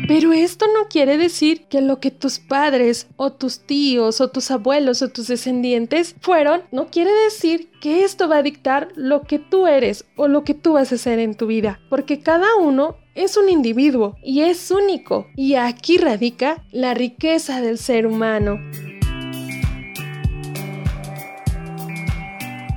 Pero 0.08 0.32
esto 0.32 0.66
no 0.68 0.86
quiere 0.88 1.18
decir 1.18 1.64
que 1.66 1.80
lo 1.80 1.98
que 1.98 2.12
tus 2.12 2.38
padres 2.38 3.08
o 3.16 3.32
tus 3.32 3.58
tíos 3.58 4.20
o 4.20 4.28
tus 4.28 4.52
abuelos 4.52 5.02
o 5.02 5.08
tus 5.08 5.26
descendientes 5.26 6.14
fueron, 6.20 6.62
no 6.70 6.86
quiere 6.86 7.10
decir 7.24 7.70
que 7.80 8.04
esto 8.04 8.28
va 8.28 8.36
a 8.36 8.42
dictar 8.42 8.88
lo 8.94 9.22
que 9.22 9.40
tú 9.40 9.66
eres 9.66 10.04
o 10.14 10.28
lo 10.28 10.44
que 10.44 10.54
tú 10.54 10.74
vas 10.74 10.92
a 10.92 10.94
hacer 10.94 11.18
en 11.18 11.34
tu 11.34 11.48
vida, 11.48 11.80
porque 11.90 12.20
cada 12.20 12.54
uno 12.54 12.96
es 13.16 13.36
un 13.36 13.48
individuo 13.48 14.16
y 14.22 14.42
es 14.42 14.70
único, 14.70 15.26
y 15.34 15.54
aquí 15.54 15.98
radica 15.98 16.62
la 16.70 16.94
riqueza 16.94 17.60
del 17.60 17.76
ser 17.76 18.06
humano. 18.06 18.60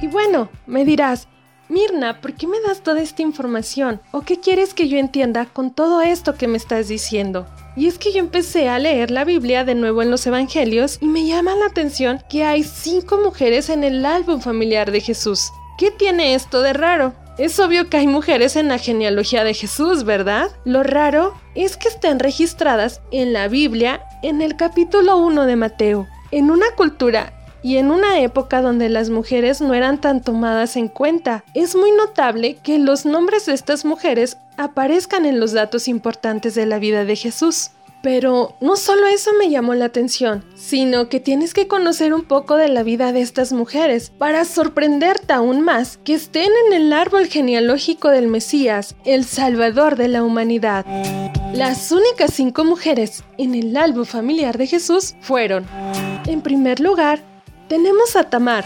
Y 0.01 0.07
bueno, 0.07 0.49
me 0.65 0.83
dirás, 0.83 1.27
Mirna, 1.69 2.19
¿por 2.19 2.33
qué 2.33 2.47
me 2.47 2.59
das 2.61 2.81
toda 2.81 2.99
esta 2.99 3.21
información? 3.21 4.01
¿O 4.11 4.21
qué 4.21 4.39
quieres 4.39 4.73
que 4.73 4.87
yo 4.87 4.97
entienda 4.97 5.45
con 5.45 5.69
todo 5.69 6.01
esto 6.01 6.33
que 6.33 6.47
me 6.47 6.57
estás 6.57 6.87
diciendo? 6.87 7.45
Y 7.75 7.85
es 7.85 7.99
que 7.99 8.11
yo 8.11 8.17
empecé 8.17 8.69
a 8.69 8.79
leer 8.79 9.11
la 9.11 9.23
Biblia 9.23 9.63
de 9.63 9.75
nuevo 9.75 10.01
en 10.01 10.09
los 10.09 10.25
Evangelios 10.25 10.97
y 10.99 11.05
me 11.05 11.27
llama 11.27 11.55
la 11.55 11.67
atención 11.67 12.23
que 12.27 12.43
hay 12.43 12.63
cinco 12.63 13.19
mujeres 13.23 13.69
en 13.69 13.83
el 13.83 14.03
álbum 14.03 14.41
familiar 14.41 14.91
de 14.91 14.99
Jesús. 14.99 15.51
¿Qué 15.77 15.91
tiene 15.91 16.33
esto 16.33 16.63
de 16.63 16.73
raro? 16.73 17.13
Es 17.37 17.59
obvio 17.59 17.87
que 17.87 17.97
hay 17.97 18.07
mujeres 18.07 18.55
en 18.55 18.67
la 18.67 18.79
genealogía 18.79 19.43
de 19.43 19.53
Jesús, 19.53 20.03
¿verdad? 20.05 20.49
Lo 20.65 20.81
raro 20.81 21.35
es 21.53 21.77
que 21.77 21.87
estén 21.87 22.17
registradas 22.17 22.99
en 23.11 23.31
la 23.31 23.47
Biblia 23.47 24.01
en 24.23 24.41
el 24.41 24.57
capítulo 24.57 25.17
1 25.17 25.45
de 25.45 25.55
Mateo. 25.55 26.07
En 26.31 26.49
una 26.49 26.71
cultura 26.75 27.38
y 27.61 27.77
en 27.77 27.91
una 27.91 28.19
época 28.21 28.61
donde 28.61 28.89
las 28.89 29.09
mujeres 29.09 29.61
no 29.61 29.73
eran 29.73 29.99
tan 29.99 30.21
tomadas 30.21 30.75
en 30.75 30.87
cuenta. 30.87 31.43
Es 31.53 31.75
muy 31.75 31.91
notable 31.91 32.55
que 32.55 32.79
los 32.79 33.05
nombres 33.05 33.45
de 33.45 33.53
estas 33.53 33.85
mujeres 33.85 34.37
aparezcan 34.57 35.25
en 35.25 35.39
los 35.39 35.53
datos 35.53 35.87
importantes 35.87 36.55
de 36.55 36.65
la 36.65 36.79
vida 36.79 37.05
de 37.05 37.15
Jesús. 37.15 37.71
Pero 38.01 38.55
no 38.61 38.77
solo 38.77 39.07
eso 39.07 39.31
me 39.37 39.49
llamó 39.49 39.73
la 39.73 39.83
atención, 39.83 40.45
sino 40.55 41.09
que 41.09 41.19
tienes 41.19 41.53
que 41.53 41.67
conocer 41.67 42.13
un 42.13 42.23
poco 42.23 42.55
de 42.55 42.69
la 42.69 42.81
vida 42.81 43.11
de 43.11 43.19
estas 43.19 43.51
mujeres 43.51 44.09
para 44.17 44.45
sorprenderte 44.45 45.33
aún 45.33 45.59
más 45.59 45.97
que 45.97 46.13
estén 46.13 46.49
en 46.67 46.73
el 46.73 46.93
árbol 46.93 47.27
genealógico 47.27 48.07
del 48.07 48.27
Mesías, 48.27 48.95
el 49.03 49.25
Salvador 49.25 49.97
de 49.97 50.07
la 50.07 50.23
humanidad. 50.23 50.85
Las 51.53 51.91
únicas 51.91 52.31
cinco 52.33 52.63
mujeres 52.63 53.23
en 53.37 53.53
el 53.53 53.75
álbum 53.75 54.05
familiar 54.05 54.57
de 54.57 54.67
Jesús 54.67 55.15
fueron, 55.19 55.65
en 56.25 56.41
primer 56.41 56.79
lugar, 56.79 57.21
tenemos 57.69 58.15
a 58.15 58.23
Tamar. 58.23 58.65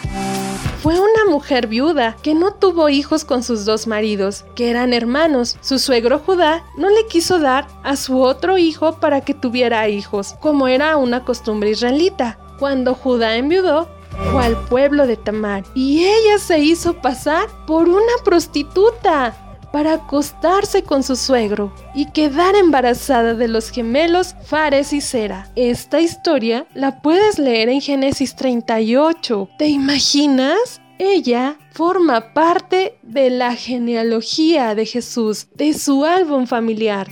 Fue 0.81 0.99
una 0.99 1.25
mujer 1.29 1.67
viuda 1.67 2.15
que 2.23 2.33
no 2.33 2.53
tuvo 2.53 2.89
hijos 2.89 3.23
con 3.23 3.43
sus 3.43 3.65
dos 3.65 3.85
maridos, 3.85 4.45
que 4.55 4.69
eran 4.69 4.93
hermanos. 4.93 5.57
Su 5.61 5.77
suegro 5.77 6.19
Judá 6.19 6.63
no 6.77 6.89
le 6.89 7.05
quiso 7.05 7.39
dar 7.39 7.67
a 7.83 7.95
su 7.95 8.21
otro 8.21 8.57
hijo 8.57 8.99
para 8.99 9.21
que 9.21 9.33
tuviera 9.33 9.87
hijos, 9.87 10.35
como 10.41 10.67
era 10.67 10.97
una 10.97 11.23
costumbre 11.23 11.69
israelita. 11.69 12.39
Cuando 12.59 12.95
Judá 12.95 13.35
enviudó, 13.35 13.87
fue 14.31 14.45
al 14.45 14.57
pueblo 14.65 15.05
de 15.07 15.17
Tamar 15.17 15.63
y 15.73 16.05
ella 16.05 16.37
se 16.37 16.59
hizo 16.59 16.93
pasar 17.01 17.47
por 17.65 17.89
una 17.89 18.13
prostituta 18.23 19.35
para 19.73 19.93
acostarse 19.93 20.83
con 20.83 21.01
su 21.01 21.15
suegro 21.15 21.73
y 21.95 22.05
quedar 22.11 22.55
embarazada 22.55 23.33
de 23.33 23.47
los 23.47 23.71
gemelos 23.71 24.35
Fares 24.45 24.93
y 24.93 25.01
Sera. 25.01 25.49
Esta 25.55 25.99
historia 25.99 26.67
la 26.75 27.01
puedes 27.01 27.39
leer 27.39 27.69
en 27.69 27.81
Génesis 27.81 28.35
38. 28.35 29.49
¿Te 29.57 29.65
imaginas? 29.65 30.79
Ella 30.99 31.57
forma 31.71 32.35
parte 32.35 32.99
de 33.01 33.31
la 33.31 33.55
genealogía 33.55 34.75
de 34.75 34.85
Jesús, 34.85 35.47
de 35.55 35.73
su 35.73 36.05
álbum 36.05 36.45
familiar. 36.45 37.07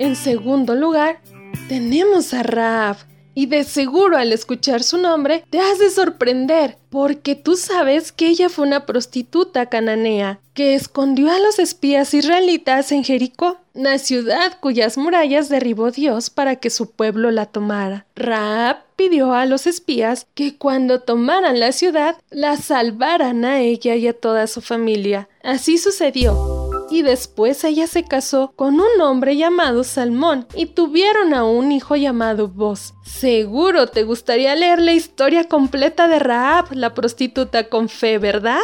En 0.00 0.16
segundo 0.16 0.74
lugar, 0.74 1.20
tenemos 1.68 2.34
a 2.34 2.42
Raab, 2.42 2.96
y 3.34 3.46
de 3.46 3.64
seguro 3.64 4.16
al 4.16 4.32
escuchar 4.32 4.82
su 4.82 4.98
nombre 4.98 5.44
te 5.50 5.60
has 5.60 5.78
de 5.78 5.90
sorprender, 5.90 6.76
porque 6.90 7.34
tú 7.34 7.56
sabes 7.56 8.12
que 8.12 8.28
ella 8.28 8.48
fue 8.48 8.66
una 8.66 8.86
prostituta 8.86 9.66
cananea 9.66 10.40
que 10.54 10.74
escondió 10.74 11.30
a 11.30 11.38
los 11.38 11.58
espías 11.58 12.12
israelitas 12.12 12.92
en 12.92 13.04
Jericó, 13.04 13.58
una 13.74 13.98
ciudad 13.98 14.58
cuyas 14.60 14.98
murallas 14.98 15.48
derribó 15.48 15.90
Dios 15.90 16.28
para 16.28 16.56
que 16.56 16.68
su 16.68 16.90
pueblo 16.90 17.30
la 17.30 17.46
tomara. 17.46 18.04
Raab 18.14 18.78
pidió 18.96 19.32
a 19.32 19.46
los 19.46 19.66
espías 19.66 20.26
que 20.34 20.56
cuando 20.56 21.00
tomaran 21.00 21.58
la 21.58 21.72
ciudad 21.72 22.16
la 22.30 22.56
salvaran 22.58 23.44
a 23.44 23.60
ella 23.60 23.96
y 23.96 24.08
a 24.08 24.12
toda 24.12 24.46
su 24.46 24.60
familia. 24.60 25.28
Así 25.42 25.78
sucedió 25.78 26.61
y 26.92 27.00
después 27.00 27.64
ella 27.64 27.86
se 27.86 28.04
casó 28.04 28.52
con 28.54 28.74
un 28.74 29.00
hombre 29.00 29.36
llamado 29.36 29.82
Salmón 29.82 30.46
y 30.54 30.66
tuvieron 30.66 31.32
a 31.32 31.42
un 31.44 31.72
hijo 31.72 31.96
llamado 31.96 32.48
Boz. 32.48 32.92
Seguro 33.02 33.86
te 33.86 34.02
gustaría 34.02 34.54
leer 34.54 34.80
la 34.80 34.92
historia 34.92 35.48
completa 35.48 36.06
de 36.06 36.18
Raab, 36.18 36.72
la 36.72 36.92
prostituta 36.92 37.70
con 37.70 37.88
fe, 37.88 38.18
¿verdad? 38.18 38.60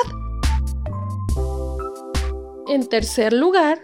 En 2.68 2.86
tercer 2.86 3.32
lugar, 3.32 3.80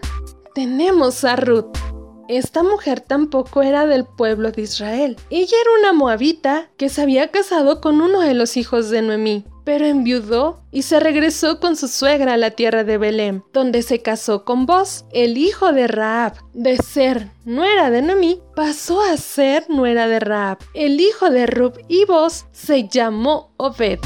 tenemos 0.53 1.23
a 1.23 1.35
Ruth. 1.35 1.94
Esta 2.27 2.63
mujer 2.63 3.01
tampoco 3.01 3.61
era 3.61 3.85
del 3.85 4.05
pueblo 4.05 4.51
de 4.51 4.63
Israel. 4.63 5.17
Ella 5.29 5.57
era 5.61 5.71
una 5.79 5.93
moabita 5.93 6.69
que 6.77 6.89
se 6.89 7.01
había 7.01 7.29
casado 7.29 7.81
con 7.81 8.01
uno 8.01 8.21
de 8.21 8.33
los 8.33 8.57
hijos 8.57 8.89
de 8.89 9.01
Noemí, 9.01 9.45
pero 9.63 9.85
enviudó 9.85 10.61
y 10.71 10.83
se 10.83 10.99
regresó 10.99 11.59
con 11.59 11.75
su 11.75 11.87
suegra 11.87 12.33
a 12.33 12.37
la 12.37 12.51
tierra 12.51 12.83
de 12.83 12.97
Belén, 12.97 13.43
donde 13.53 13.81
se 13.81 14.01
casó 14.01 14.45
con 14.45 14.65
Boz, 14.65 15.05
el 15.11 15.37
hijo 15.37 15.71
de 15.73 15.87
Raab. 15.87 16.33
De 16.53 16.77
ser 16.77 17.29
nuera 17.45 17.89
de 17.89 18.01
Noemí, 18.01 18.41
pasó 18.55 19.01
a 19.01 19.17
ser 19.17 19.65
nuera 19.69 20.07
de 20.07 20.19
Raab. 20.19 20.59
El 20.73 20.99
hijo 21.01 21.29
de 21.29 21.47
Rub 21.47 21.79
y 21.87 22.05
Boz 22.05 22.45
se 22.51 22.87
llamó 22.87 23.51
Obed. 23.57 23.99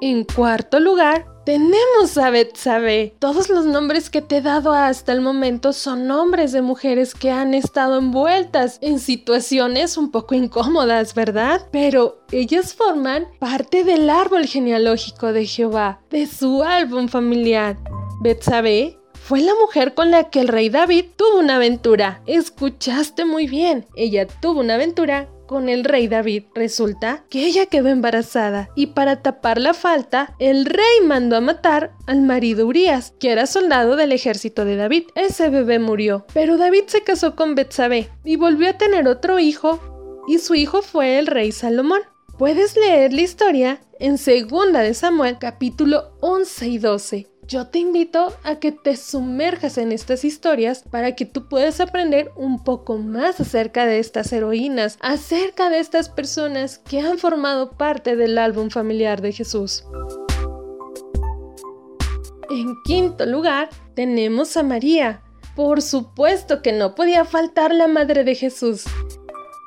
En 0.00 0.24
cuarto 0.24 0.78
lugar, 0.78 1.26
tenemos 1.48 2.18
a 2.18 2.28
Betsabe. 2.28 3.14
Todos 3.18 3.48
los 3.48 3.64
nombres 3.64 4.10
que 4.10 4.20
te 4.20 4.36
he 4.36 4.42
dado 4.42 4.74
hasta 4.74 5.12
el 5.12 5.22
momento 5.22 5.72
son 5.72 6.06
nombres 6.06 6.52
de 6.52 6.60
mujeres 6.60 7.14
que 7.14 7.30
han 7.30 7.54
estado 7.54 7.96
envueltas 7.96 8.78
en 8.82 8.98
situaciones 8.98 9.96
un 9.96 10.10
poco 10.10 10.34
incómodas, 10.34 11.14
¿verdad? 11.14 11.66
Pero 11.72 12.18
ellas 12.32 12.74
forman 12.74 13.28
parte 13.38 13.82
del 13.82 14.10
árbol 14.10 14.44
genealógico 14.44 15.32
de 15.32 15.46
Jehová, 15.46 16.02
de 16.10 16.26
su 16.26 16.62
álbum 16.62 17.08
familiar. 17.08 17.78
Betsabe 18.20 18.98
fue 19.14 19.40
la 19.40 19.54
mujer 19.54 19.94
con 19.94 20.10
la 20.10 20.28
que 20.28 20.40
el 20.40 20.48
rey 20.48 20.68
David 20.68 21.06
tuvo 21.16 21.38
una 21.38 21.56
aventura. 21.56 22.20
Escuchaste 22.26 23.24
muy 23.24 23.46
bien. 23.46 23.86
Ella 23.96 24.26
tuvo 24.26 24.60
una 24.60 24.74
aventura 24.74 25.30
con 25.48 25.68
el 25.68 25.82
rey 25.82 26.06
David. 26.06 26.44
Resulta 26.54 27.24
que 27.28 27.44
ella 27.46 27.66
quedó 27.66 27.88
embarazada 27.88 28.68
y 28.76 28.88
para 28.88 29.22
tapar 29.22 29.58
la 29.58 29.74
falta, 29.74 30.36
el 30.38 30.64
rey 30.64 31.00
mandó 31.02 31.34
a 31.34 31.40
matar 31.40 31.90
al 32.06 32.22
marido 32.22 32.68
Urias, 32.68 33.12
que 33.18 33.32
era 33.32 33.46
soldado 33.46 33.96
del 33.96 34.12
ejército 34.12 34.64
de 34.64 34.76
David. 34.76 35.04
Ese 35.16 35.48
bebé 35.48 35.80
murió, 35.80 36.24
pero 36.32 36.56
David 36.56 36.84
se 36.86 37.02
casó 37.02 37.34
con 37.34 37.56
Betsabé 37.56 38.08
y 38.24 38.36
volvió 38.36 38.70
a 38.70 38.78
tener 38.78 39.08
otro 39.08 39.40
hijo, 39.40 39.80
y 40.28 40.38
su 40.38 40.54
hijo 40.54 40.82
fue 40.82 41.18
el 41.18 41.26
rey 41.26 41.50
Salomón. 41.50 42.02
Puedes 42.38 42.76
leer 42.76 43.12
la 43.12 43.22
historia 43.22 43.80
en 43.98 44.16
2 44.16 44.72
de 44.72 44.94
Samuel 44.94 45.38
capítulo 45.40 46.12
11 46.20 46.68
y 46.68 46.78
12. 46.78 47.37
Yo 47.48 47.68
te 47.68 47.78
invito 47.78 48.34
a 48.44 48.56
que 48.56 48.72
te 48.72 48.94
sumerjas 48.94 49.78
en 49.78 49.90
estas 49.90 50.22
historias 50.22 50.82
para 50.82 51.16
que 51.16 51.24
tú 51.24 51.48
puedas 51.48 51.80
aprender 51.80 52.30
un 52.36 52.62
poco 52.62 52.98
más 52.98 53.40
acerca 53.40 53.86
de 53.86 54.00
estas 54.00 54.30
heroínas, 54.34 54.98
acerca 55.00 55.70
de 55.70 55.78
estas 55.78 56.10
personas 56.10 56.76
que 56.76 57.00
han 57.00 57.16
formado 57.16 57.70
parte 57.70 58.16
del 58.16 58.36
álbum 58.36 58.68
familiar 58.68 59.22
de 59.22 59.32
Jesús. 59.32 59.84
En 62.50 62.74
quinto 62.84 63.24
lugar, 63.24 63.70
tenemos 63.94 64.58
a 64.58 64.62
María. 64.62 65.22
Por 65.56 65.80
supuesto 65.80 66.60
que 66.60 66.72
no 66.72 66.94
podía 66.94 67.24
faltar 67.24 67.74
la 67.74 67.88
madre 67.88 68.24
de 68.24 68.34
Jesús. 68.34 68.84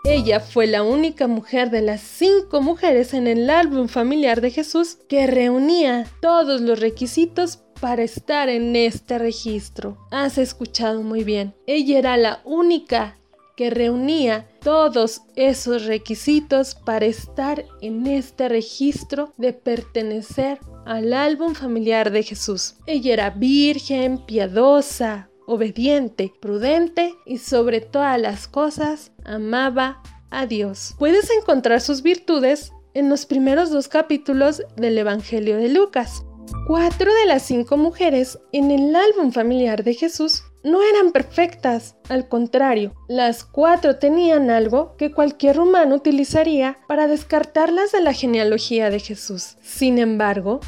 Ella 0.03 0.39
fue 0.39 0.67
la 0.67 0.83
única 0.83 1.25
mujer 1.25 1.71
de 1.71 1.81
las 1.81 2.01
cinco 2.01 2.61
mujeres 2.61 3.15
en 3.15 3.25
el 3.25 3.49
álbum 3.49 3.87
familiar 3.87 4.39
de 4.39 4.51
Jesús 4.51 4.99
que 5.09 5.25
reunía 5.25 6.05
todos 6.21 6.61
los 6.61 6.79
requisitos 6.79 7.59
para 7.81 8.03
estar 8.03 8.47
en 8.47 8.75
este 8.75 9.17
registro. 9.17 9.97
Has 10.11 10.37
escuchado 10.37 11.01
muy 11.01 11.23
bien. 11.23 11.53
Ella 11.65 11.99
era 11.99 12.15
la 12.15 12.41
única 12.45 13.17
que 13.57 13.69
reunía 13.69 14.47
todos 14.61 15.23
esos 15.35 15.85
requisitos 15.85 16.75
para 16.75 17.05
estar 17.05 17.65
en 17.81 18.07
este 18.07 18.47
registro 18.47 19.33
de 19.37 19.51
pertenecer 19.53 20.59
al 20.85 21.11
álbum 21.13 21.53
familiar 21.55 22.11
de 22.11 22.23
Jesús. 22.23 22.75
Ella 22.85 23.13
era 23.13 23.29
virgen, 23.31 24.25
piadosa, 24.25 25.29
obediente, 25.47 26.31
prudente 26.39 27.13
y 27.25 27.39
sobre 27.39 27.81
todas 27.81 28.19
las 28.21 28.47
cosas 28.47 29.11
amaba 29.25 30.01
a 30.29 30.45
Dios. 30.45 30.95
Puedes 30.97 31.29
encontrar 31.31 31.81
sus 31.81 32.03
virtudes 32.03 32.71
en 32.93 33.09
los 33.09 33.25
primeros 33.25 33.69
dos 33.69 33.87
capítulos 33.87 34.63
del 34.75 34.97
Evangelio 34.97 35.57
de 35.57 35.69
Lucas. 35.69 36.23
Cuatro 36.67 37.13
de 37.13 37.25
las 37.25 37.43
cinco 37.43 37.77
mujeres 37.77 38.39
en 38.51 38.71
el 38.71 38.95
álbum 38.95 39.31
familiar 39.31 39.83
de 39.83 39.93
Jesús 39.93 40.43
no 40.63 40.81
eran 40.83 41.11
perfectas, 41.11 41.95
al 42.07 42.27
contrario, 42.27 42.93
las 43.07 43.43
cuatro 43.43 43.97
tenían 43.97 44.49
algo 44.49 44.95
que 44.95 45.11
cualquier 45.11 45.59
humano 45.59 45.95
utilizaría 45.95 46.77
para 46.87 47.07
descartarlas 47.07 47.91
de 47.91 48.01
la 48.01 48.13
genealogía 48.13 48.89
de 48.89 48.99
Jesús. 48.99 49.57
Sin 49.61 49.97
embargo, 49.97 50.59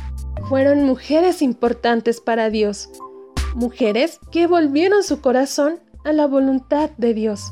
fueron 0.49 0.83
mujeres 0.83 1.41
importantes 1.41 2.21
para 2.21 2.49
Dios, 2.49 2.89
mujeres 3.55 4.19
que 4.31 4.47
volvieron 4.47 5.03
su 5.03 5.21
corazón 5.21 5.79
a 6.03 6.11
la 6.11 6.25
voluntad 6.25 6.89
de 6.97 7.13
Dios. 7.13 7.51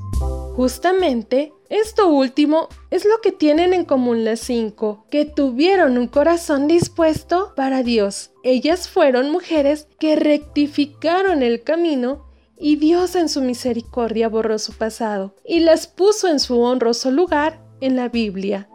Justamente, 0.56 1.54
esto 1.72 2.10
último 2.10 2.68
es 2.90 3.06
lo 3.06 3.22
que 3.22 3.32
tienen 3.32 3.74
en 3.74 3.86
común 3.86 4.26
las 4.26 4.42
cinco, 4.42 5.06
que 5.10 5.24
tuvieron 5.24 5.98
un 5.98 6.08
corazón 6.08 6.68
dispuesto 6.68 7.54
para 7.56 7.82
Dios. 7.82 8.32
Ellas 8.44 8.90
fueron 8.90 9.32
mujeres 9.32 9.88
que 9.98 10.18
rectificaron 10.18 11.44
el 11.44 11.64
camino 11.64 12.26
y 12.58 12.76
Dios 12.76 13.16
en 13.16 13.30
su 13.30 13.42
misericordia 13.42 14.28
borró 14.28 14.60
su 14.60 14.74
pasado 14.74 15.34
y 15.46 15.62
las 15.62 15.88
puso 15.88 16.28
en 16.28 16.42
su 16.42 16.60
honroso 16.60 17.10
lugar 17.10 17.62
en 17.80 17.96
la 17.96 18.10
Biblia. 18.10 18.68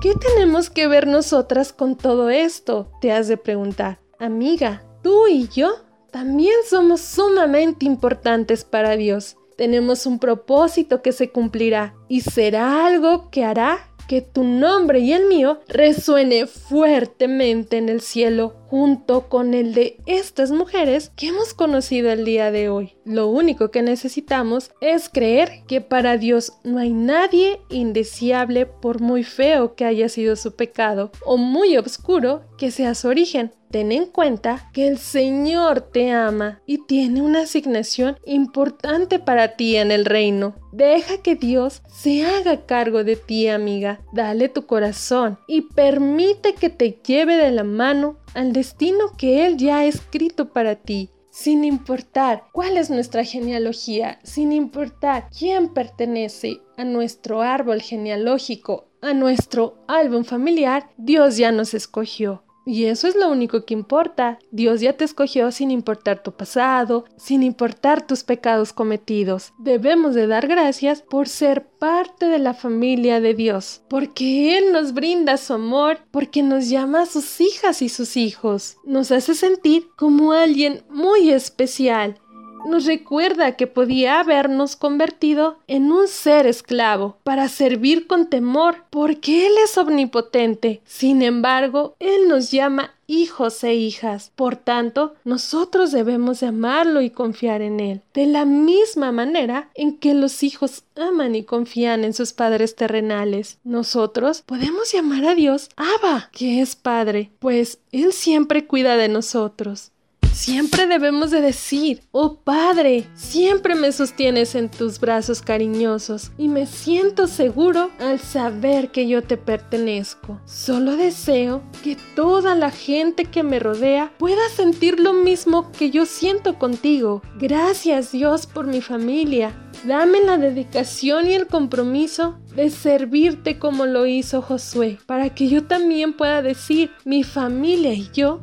¿Qué 0.00 0.14
tenemos 0.14 0.70
que 0.70 0.86
ver 0.86 1.08
nosotras 1.08 1.72
con 1.72 1.96
todo 1.96 2.30
esto? 2.30 2.92
Te 3.00 3.10
has 3.10 3.26
de 3.26 3.38
preguntar. 3.38 3.98
Amiga, 4.20 4.84
tú 5.02 5.26
y 5.26 5.48
yo 5.48 5.74
también 6.12 6.54
somos 6.70 7.00
sumamente 7.00 7.86
importantes 7.86 8.62
para 8.62 8.94
Dios. 8.96 9.36
Tenemos 9.56 10.06
un 10.06 10.18
propósito 10.18 11.02
que 11.02 11.12
se 11.12 11.30
cumplirá 11.30 11.94
y 12.08 12.20
será 12.20 12.86
algo 12.86 13.30
que 13.30 13.44
hará 13.44 13.94
que 14.06 14.20
tu 14.20 14.44
nombre 14.44 15.00
y 15.00 15.12
el 15.12 15.26
mío 15.26 15.60
resuene 15.68 16.46
fuertemente 16.46 17.78
en 17.78 17.88
el 17.88 18.00
cielo 18.00 18.54
junto 18.66 19.28
con 19.28 19.54
el 19.54 19.74
de 19.74 19.98
estas 20.06 20.50
mujeres 20.50 21.12
que 21.16 21.28
hemos 21.28 21.54
conocido 21.54 22.10
el 22.10 22.24
día 22.24 22.50
de 22.50 22.68
hoy. 22.68 22.96
Lo 23.04 23.28
único 23.28 23.70
que 23.70 23.82
necesitamos 23.82 24.72
es 24.80 25.08
creer 25.08 25.62
que 25.66 25.80
para 25.80 26.16
Dios 26.18 26.54
no 26.64 26.78
hay 26.78 26.92
nadie 26.92 27.60
indeseable 27.70 28.66
por 28.66 29.00
muy 29.00 29.22
feo 29.22 29.74
que 29.74 29.84
haya 29.84 30.08
sido 30.08 30.36
su 30.36 30.54
pecado 30.54 31.12
o 31.24 31.36
muy 31.36 31.76
oscuro 31.76 32.42
que 32.58 32.70
sea 32.70 32.94
su 32.94 33.08
origen. 33.08 33.52
Ten 33.74 33.90
en 33.90 34.06
cuenta 34.06 34.70
que 34.72 34.86
el 34.86 34.98
Señor 34.98 35.80
te 35.80 36.12
ama 36.12 36.62
y 36.64 36.86
tiene 36.86 37.20
una 37.22 37.40
asignación 37.40 38.16
importante 38.24 39.18
para 39.18 39.56
ti 39.56 39.74
en 39.74 39.90
el 39.90 40.04
reino. 40.04 40.54
Deja 40.70 41.18
que 41.22 41.34
Dios 41.34 41.82
se 41.92 42.24
haga 42.24 42.66
cargo 42.66 43.02
de 43.02 43.16
ti, 43.16 43.48
amiga. 43.48 43.98
Dale 44.12 44.48
tu 44.48 44.66
corazón 44.66 45.40
y 45.48 45.62
permite 45.62 46.54
que 46.54 46.70
te 46.70 47.00
lleve 47.04 47.36
de 47.36 47.50
la 47.50 47.64
mano 47.64 48.16
al 48.34 48.52
destino 48.52 49.06
que 49.18 49.44
Él 49.44 49.56
ya 49.56 49.78
ha 49.78 49.86
escrito 49.86 50.52
para 50.52 50.76
ti. 50.76 51.10
Sin 51.32 51.64
importar 51.64 52.44
cuál 52.52 52.76
es 52.76 52.90
nuestra 52.90 53.24
genealogía, 53.24 54.20
sin 54.22 54.52
importar 54.52 55.28
quién 55.36 55.74
pertenece 55.74 56.60
a 56.76 56.84
nuestro 56.84 57.42
árbol 57.42 57.82
genealógico, 57.82 58.86
a 59.02 59.14
nuestro 59.14 59.78
álbum 59.88 60.22
familiar, 60.22 60.90
Dios 60.96 61.36
ya 61.38 61.50
nos 61.50 61.74
escogió. 61.74 62.43
Y 62.66 62.84
eso 62.86 63.08
es 63.08 63.14
lo 63.16 63.30
único 63.30 63.64
que 63.64 63.74
importa. 63.74 64.38
Dios 64.50 64.80
ya 64.80 64.94
te 64.94 65.04
escogió 65.04 65.50
sin 65.50 65.70
importar 65.70 66.22
tu 66.22 66.32
pasado, 66.32 67.04
sin 67.16 67.42
importar 67.42 68.06
tus 68.06 68.24
pecados 68.24 68.72
cometidos. 68.72 69.52
Debemos 69.58 70.14
de 70.14 70.26
dar 70.26 70.46
gracias 70.46 71.02
por 71.02 71.28
ser 71.28 71.66
parte 71.78 72.26
de 72.26 72.38
la 72.38 72.54
familia 72.54 73.20
de 73.20 73.34
Dios, 73.34 73.82
porque 73.88 74.56
Él 74.56 74.72
nos 74.72 74.94
brinda 74.94 75.36
su 75.36 75.52
amor, 75.52 75.98
porque 76.10 76.42
nos 76.42 76.68
llama 76.68 77.02
a 77.02 77.06
sus 77.06 77.40
hijas 77.40 77.82
y 77.82 77.88
sus 77.88 78.16
hijos. 78.16 78.78
Nos 78.84 79.10
hace 79.10 79.34
sentir 79.34 79.88
como 79.96 80.32
alguien 80.32 80.84
muy 80.88 81.30
especial 81.30 82.20
nos 82.66 82.86
recuerda 82.86 83.56
que 83.56 83.66
podía 83.66 84.20
habernos 84.20 84.76
convertido 84.76 85.58
en 85.66 85.92
un 85.92 86.08
ser 86.08 86.46
esclavo 86.46 87.18
para 87.22 87.48
servir 87.48 88.06
con 88.06 88.28
temor, 88.28 88.84
porque 88.90 89.46
Él 89.46 89.52
es 89.64 89.76
omnipotente. 89.78 90.80
Sin 90.84 91.22
embargo, 91.22 91.96
Él 91.98 92.28
nos 92.28 92.50
llama 92.50 92.94
hijos 93.06 93.62
e 93.64 93.74
hijas. 93.74 94.32
Por 94.34 94.56
tanto, 94.56 95.14
nosotros 95.24 95.92
debemos 95.92 96.42
amarlo 96.42 97.00
y 97.00 97.10
confiar 97.10 97.62
en 97.62 97.80
Él, 97.80 98.02
de 98.14 98.26
la 98.26 98.44
misma 98.44 99.12
manera 99.12 99.70
en 99.74 99.98
que 99.98 100.14
los 100.14 100.42
hijos 100.42 100.84
aman 100.96 101.34
y 101.34 101.44
confían 101.44 102.04
en 102.04 102.14
sus 102.14 102.32
padres 102.32 102.76
terrenales. 102.76 103.58
Nosotros 103.64 104.42
podemos 104.42 104.92
llamar 104.92 105.24
a 105.24 105.34
Dios 105.34 105.68
Abba, 105.76 106.30
que 106.32 106.60
es 106.60 106.76
Padre, 106.76 107.30
pues 107.38 107.78
Él 107.92 108.12
siempre 108.12 108.66
cuida 108.66 108.96
de 108.96 109.08
nosotros. 109.08 109.90
Siempre 110.34 110.88
debemos 110.88 111.30
de 111.30 111.40
decir, 111.40 112.02
oh 112.10 112.40
Padre, 112.40 113.06
siempre 113.14 113.76
me 113.76 113.92
sostienes 113.92 114.56
en 114.56 114.68
tus 114.68 114.98
brazos 114.98 115.40
cariñosos 115.40 116.32
y 116.36 116.48
me 116.48 116.66
siento 116.66 117.28
seguro 117.28 117.92
al 118.00 118.18
saber 118.18 118.90
que 118.90 119.06
yo 119.06 119.22
te 119.22 119.36
pertenezco. 119.36 120.40
Solo 120.44 120.96
deseo 120.96 121.62
que 121.84 121.96
toda 122.16 122.56
la 122.56 122.72
gente 122.72 123.26
que 123.26 123.44
me 123.44 123.60
rodea 123.60 124.12
pueda 124.18 124.48
sentir 124.48 124.98
lo 124.98 125.12
mismo 125.12 125.70
que 125.70 125.92
yo 125.92 126.04
siento 126.04 126.58
contigo. 126.58 127.22
Gracias 127.38 128.10
Dios 128.10 128.46
por 128.46 128.66
mi 128.66 128.80
familia. 128.80 129.54
Dame 129.84 130.20
la 130.20 130.36
dedicación 130.36 131.28
y 131.28 131.34
el 131.34 131.46
compromiso 131.46 132.40
de 132.56 132.70
servirte 132.70 133.60
como 133.60 133.86
lo 133.86 134.04
hizo 134.04 134.42
Josué, 134.42 134.98
para 135.06 135.32
que 135.32 135.48
yo 135.48 135.64
también 135.64 136.12
pueda 136.12 136.42
decir, 136.42 136.90
mi 137.04 137.22
familia 137.22 137.94
y 137.94 138.10
yo 138.12 138.40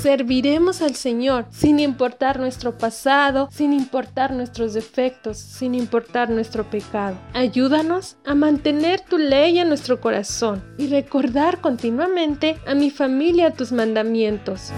serviremos 0.00 0.80
al 0.80 0.94
Señor 0.94 1.44
sin 1.50 1.78
importar 1.78 2.40
nuestro 2.40 2.78
pasado, 2.78 3.48
sin 3.52 3.72
importar 3.72 4.32
nuestros 4.32 4.72
defectos, 4.72 5.36
sin 5.36 5.74
importar 5.74 6.30
nuestro 6.30 6.68
pecado. 6.68 7.16
Ayúdanos 7.34 8.16
a 8.24 8.34
mantener 8.34 9.00
tu 9.00 9.18
ley 9.18 9.58
en 9.58 9.68
nuestro 9.68 10.00
corazón 10.00 10.64
y 10.78 10.86
recordar 10.86 11.60
continuamente 11.60 12.56
a 12.66 12.74
mi 12.74 12.90
familia 12.90 13.52
tus 13.52 13.72
mandamientos. 13.72 14.72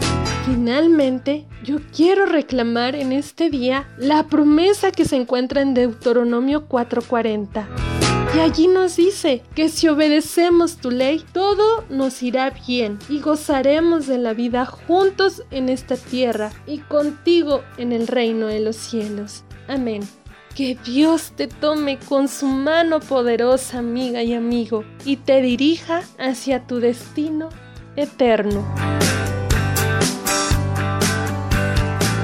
Finalmente, 0.45 1.47
yo 1.63 1.77
quiero 1.95 2.27
reclamar 2.27 2.97
en 2.97 3.13
este 3.13 3.49
día 3.49 3.87
la 3.99 4.25
promesa 4.25 4.91
que 4.91 5.05
se 5.05 5.17
encuentra 5.17 5.63
en 5.63 5.75
Deuteronomio 5.75 6.69
4:40 6.69 7.82
y 8.35 8.40
allí 8.40 8.66
nos 8.66 8.97
dice 8.97 9.42
que 9.55 9.68
si 9.68 9.88
obedecemos 9.88 10.77
tu 10.77 10.90
ley, 10.90 11.23
todo 11.33 11.85
nos 11.90 12.23
irá 12.23 12.51
bien 12.66 12.99
y 13.09 13.21
gozaremos 13.21 14.07
de 14.07 14.16
la 14.16 14.33
vida 14.33 14.64
juntos 14.64 15.42
en 15.51 15.68
esta 15.68 15.97
tierra 15.97 16.51
y 16.66 16.79
contigo 16.79 17.62
en 17.77 17.92
el 17.92 18.07
reino 18.07 18.47
de 18.47 18.61
los 18.61 18.77
cielos. 18.77 19.45
Amén. 19.68 20.03
Que 20.55 20.79
Dios 20.85 21.33
te 21.37 21.47
tome 21.47 21.99
con 21.99 22.29
su 22.29 22.47
mano 22.47 23.01
poderosa, 23.01 23.79
amiga 23.79 24.23
y 24.23 24.35
amigo, 24.35 24.85
y 25.05 25.16
te 25.16 25.42
dirija 25.42 26.03
hacia 26.18 26.66
tu 26.66 26.79
destino 26.79 27.51
eterno. 27.97 28.64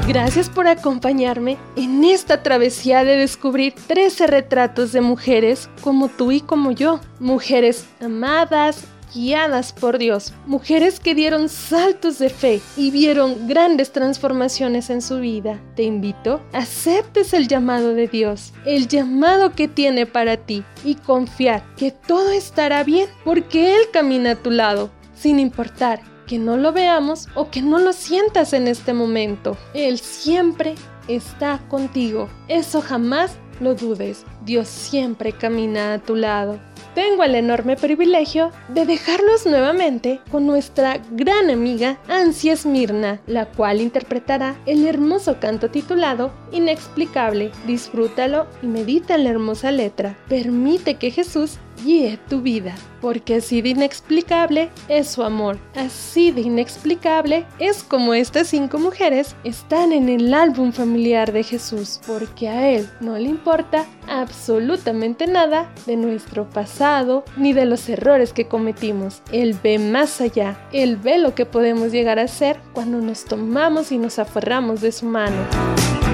Gracias 0.09 0.49
por 0.49 0.66
acompañarme 0.66 1.59
en 1.77 2.03
esta 2.03 2.42
travesía 2.42 3.05
de 3.05 3.18
descubrir 3.18 3.75
13 3.88 4.27
retratos 4.27 4.92
de 4.92 5.03
mujeres 5.03 5.68
como 5.83 6.09
tú 6.09 6.33
y 6.33 6.40
como 6.40 6.73
yo. 6.73 7.01
Mujeres 7.21 7.87
amadas, 8.01 8.87
guiadas 9.14 9.75
por 9.75 9.99
Dios, 9.99 10.33
mujeres 10.47 10.99
que 10.99 11.14
dieron 11.14 11.51
saltos 11.51 12.18
de 12.18 12.31
fe 12.31 12.62
y 12.75 12.90
vieron 12.90 13.49
grandes 13.49 13.92
transformaciones 13.92 14.88
en 14.88 15.03
su 15.03 15.18
vida. 15.21 15.61
Te 15.77 15.83
invito, 15.83 16.40
aceptes 16.55 17.35
el 17.35 17.47
llamado 17.47 17.92
de 17.92 18.09
Dios, 18.09 18.55
el 18.64 18.88
llamado 18.88 19.53
que 19.53 19.68
tiene 19.68 20.07
para 20.07 20.38
ti 20.38 20.64
y 20.87 20.94
confiar 20.94 21.62
que 21.77 21.90
todo 21.90 22.31
estará 22.31 22.83
bien 22.83 23.11
porque 23.27 23.77
Él 23.77 23.83
camina 23.92 24.31
a 24.31 24.37
tu 24.37 24.51
lado, 24.51 24.88
sin 25.14 25.38
importar 25.38 26.01
que 26.29 26.38
no 26.38 26.57
lo 26.57 26.73
veamos 26.73 27.27
o 27.35 27.51
que 27.51 27.62
no 27.62 27.81
lo 27.81 27.93
sientas 27.93 28.53
en 28.53 28.69
este 28.69 28.93
momento. 28.93 29.57
Él 29.75 29.99
siempre 29.99 30.77
está 31.09 31.59
contigo. 31.69 32.29
Eso 32.47 32.81
jamás 32.81 33.37
lo 33.61 33.75
dudes. 33.75 34.25
Dios 34.45 34.69
siempre 34.69 35.33
camina 35.33 35.95
a 35.95 35.99
tu 35.99 36.14
lado. 36.14 36.61
Tengo 36.95 37.23
el 37.23 37.35
enorme 37.35 37.77
privilegio 37.77 38.51
de 38.69 38.85
dejarlos 38.85 39.47
nuevamente 39.47 40.21
con 40.31 40.47
nuestra 40.47 41.01
gran 41.12 41.49
amiga 41.49 41.99
Ansia 42.09 42.55
Esmirna, 42.55 43.21
la 43.27 43.47
cual 43.47 43.81
interpretará 43.81 44.57
el 44.67 44.87
hermoso 44.87 45.38
canto 45.38 45.71
titulado 45.71 46.33
Inexplicable. 46.51 47.53
Disfrútalo 47.67 48.47
y 48.62 48.67
medita 48.67 49.14
en 49.14 49.25
la 49.25 49.31
hermosa 49.31 49.71
letra. 49.71 50.19
Permite 50.29 50.97
que 50.97 51.11
Jesús 51.11 51.59
guíe 51.85 52.19
tu 52.29 52.41
vida, 52.41 52.75
porque 53.01 53.37
así 53.37 53.62
de 53.62 53.71
inexplicable 53.71 54.71
es 54.88 55.09
su 55.09 55.23
amor, 55.23 55.59
así 55.75 56.31
de 56.31 56.43
inexplicable 56.43 57.47
es 57.59 57.83
como 57.83 58.14
estas 58.14 58.49
cinco 58.49 58.79
mujeres 58.79 59.37
están 59.45 59.93
en 59.93 60.09
el 60.09 60.35
álbum 60.35 60.73
familiar 60.73 61.33
de 61.33 61.43
Jesús, 61.43 62.01
porque 62.07 62.49
a 62.49 62.71
Él 62.71 62.88
no 63.01 63.17
le 63.17 63.29
importa 63.29 63.87
absolutamente 64.09 65.27
nada 65.27 65.71
de 65.87 65.97
nuestro 65.97 66.49
pasado 66.49 67.25
ni 67.37 67.53
de 67.53 67.67
los 67.67 67.88
errores 67.88 68.33
que 68.33 68.49
cometimos. 68.49 69.23
Él 69.33 69.57
ve 69.62 69.79
más 69.79 70.21
allá, 70.21 70.69
Él 70.73 70.97
ve 70.97 71.19
lo 71.19 71.35
que 71.35 71.47
podemos 71.47 71.93
llegar 71.93 72.19
a 72.19 72.29
ser 72.29 72.61
cuando 72.73 73.01
nos 73.01 73.25
tomamos 73.25 73.93
y 73.93 73.99
nos 73.99 74.19
aferramos 74.19 74.81
de 74.81 74.93
su 74.93 75.07
mano 75.07 76.08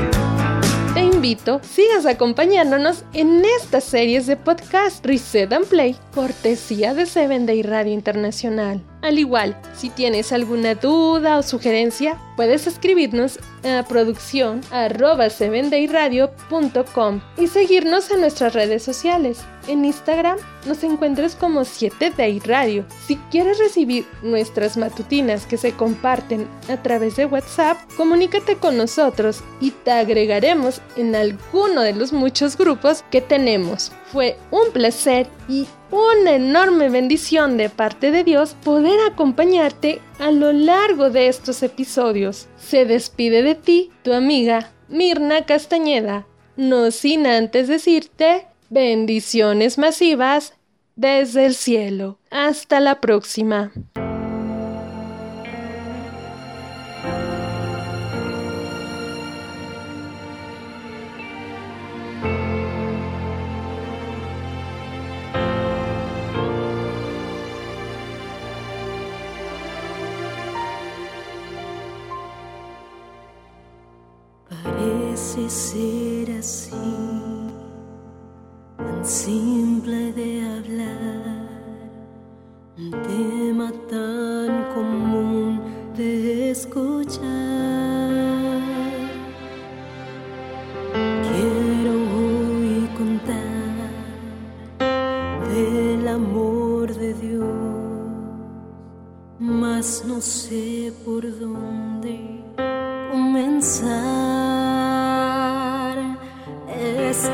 sigas 1.63 2.05
acompañándonos 2.05 3.03
en 3.15 3.43
estas 3.47 3.85
series 3.85 4.27
de 4.27 4.37
podcast 4.37 5.05
Reset 5.07 5.51
and 5.55 5.65
Play, 5.67 5.97
cortesía 6.15 6.93
de 6.93 7.07
Seven 7.07 7.47
Day 7.47 7.63
Radio 7.63 7.95
Internacional. 7.95 8.83
Al 9.05 9.19
igual, 9.19 9.55
si 9.77 9.91
tienes 9.91 10.33
alguna 10.33 10.75
duda 10.77 11.37
o 11.37 11.43
sugerencia, 11.43 12.19
puedes 12.37 12.67
escribirnos 12.67 13.39
a 13.63 13.83
producción 13.87 14.63
y 17.37 17.47
seguirnos 17.49 18.11
en 18.11 18.21
nuestras 18.21 18.55
redes 18.55 18.83
sociales. 18.83 19.41
En 19.69 19.85
Instagram 19.85 20.39
nos 20.65 20.83
encuentres 20.85 21.35
como 21.35 21.61
7day 21.61 22.43
Radio. 22.47 22.87
Si 23.07 23.17
quieres 23.31 23.59
recibir 23.59 24.07
nuestras 24.23 24.79
matutinas 24.79 25.45
que 25.45 25.59
se 25.59 25.73
comparten 25.73 26.49
a 26.71 26.83
través 26.83 27.17
de 27.17 27.27
WhatsApp, 27.27 27.77
comunícate 27.99 28.57
con 28.57 28.79
nosotros 28.79 29.45
y 29.61 29.71
te 29.71 29.91
agregaremos 29.91 30.81
en 30.97 31.15
alguno 31.15 31.83
de 31.83 31.93
los 31.93 32.15
muchos 32.15 32.57
grupos 32.57 33.05
que 33.11 33.21
tenemos. 33.21 33.93
Fue 34.15 34.37
un 34.53 34.71
placer 34.73 35.27
y 35.49 35.67
una 35.91 36.37
enorme 36.37 36.89
bendición 36.89 37.57
de 37.57 37.69
parte 37.69 38.13
de 38.13 38.23
Dios 38.23 38.55
poder 38.63 39.01
acompañarte 39.11 40.01
a 40.21 40.31
lo 40.31 40.53
largo 40.53 41.11
de 41.11 41.27
estos 41.27 41.65
episodios. 41.65 42.47
Se 42.57 42.85
despide 42.85 43.43
de 43.43 43.57
ti 43.57 43.91
tu 44.05 44.13
amiga 44.13 44.71
Mirna 44.87 45.47
Castañeda, 45.47 46.29
no 46.57 46.93
sin 46.93 47.27
antes 47.27 47.67
decirte 47.67 48.47
bendiciones 48.71 49.79
masivas 49.79 50.55
desde 50.95 51.47
el 51.47 51.57
cielo. 51.57 52.21
Hasta 52.31 52.79
la 52.79 53.01
próxima. 53.01 53.73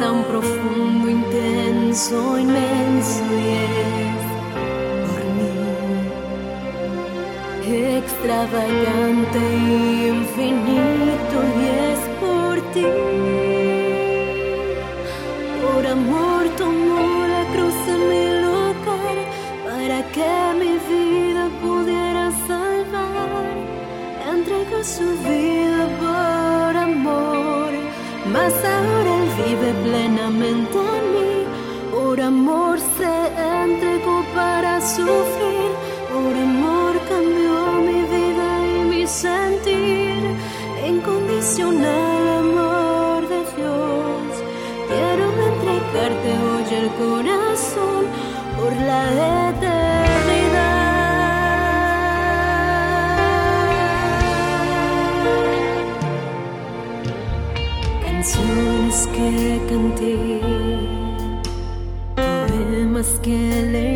Tan 0.00 0.24
profundo, 0.24 1.10
intenso, 1.10 2.38
inmenso 2.38 3.24
y 3.38 3.48
es 3.68 4.24
por 5.06 5.22
mí 5.36 5.54
extravagante 7.98 9.40
infinito 10.14 11.36
y 11.58 11.62
es 11.88 12.00
por 12.22 12.54
ti. 12.72 12.88
Por 15.62 15.82
amor 15.86 16.42
tomó 16.56 17.26
la 17.34 17.42
cruz 17.52 17.78
en 17.94 18.00
mi 18.10 18.24
lugar 18.46 19.16
para 19.66 19.98
que 20.14 20.32
mi 20.60 20.72
vida 20.90 21.44
pudiera 21.62 22.24
salvar. 22.48 23.54
Entregó 24.34 24.78
su 24.96 25.08
vida 25.28 25.82
por 26.02 26.72
amor, 26.88 27.70
más 28.32 28.54
ahora 28.64 29.09
vive 29.40 29.72
plenamente 29.84 30.78
en 30.78 31.04
mí. 31.14 31.34
Por 31.92 32.20
amor 32.20 32.78
se 32.96 33.12
entregó 33.62 34.24
para 34.34 34.80
sufrir, 34.80 35.70
por 36.12 36.32
amor 36.48 36.92
cambió 37.08 37.56
mi 37.88 38.00
vida 38.14 38.48
y 38.74 38.84
mi 38.92 39.06
sentir. 39.06 40.22
Incondicional 40.86 42.28
amor 42.44 43.20
de 43.28 43.40
Dios, 43.56 44.30
quiero 44.88 45.24
entregarte 45.50 46.30
hoy 46.46 46.68
el 46.82 46.88
corazón 47.04 48.02
por 48.56 48.72
la 48.88 49.39
Maskelly 63.00 63.89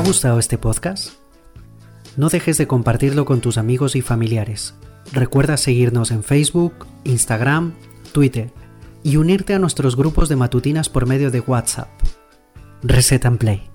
ha 0.00 0.02
gustado 0.02 0.38
este 0.38 0.56
podcast? 0.56 1.12
No 2.16 2.30
dejes 2.30 2.56
de 2.56 2.66
compartirlo 2.66 3.26
con 3.26 3.42
tus 3.42 3.58
amigos 3.58 3.96
y 3.96 4.00
familiares. 4.00 4.74
Recuerda 5.12 5.58
seguirnos 5.58 6.10
en 6.10 6.22
Facebook, 6.22 6.86
Instagram, 7.04 7.74
Twitter 8.12 8.50
y 9.02 9.16
unirte 9.16 9.52
a 9.52 9.58
nuestros 9.58 9.96
grupos 9.96 10.30
de 10.30 10.36
matutinas 10.36 10.88
por 10.88 11.06
medio 11.06 11.30
de 11.30 11.40
WhatsApp. 11.40 11.90
Reset 12.82 13.26
and 13.26 13.36
Play. 13.36 13.69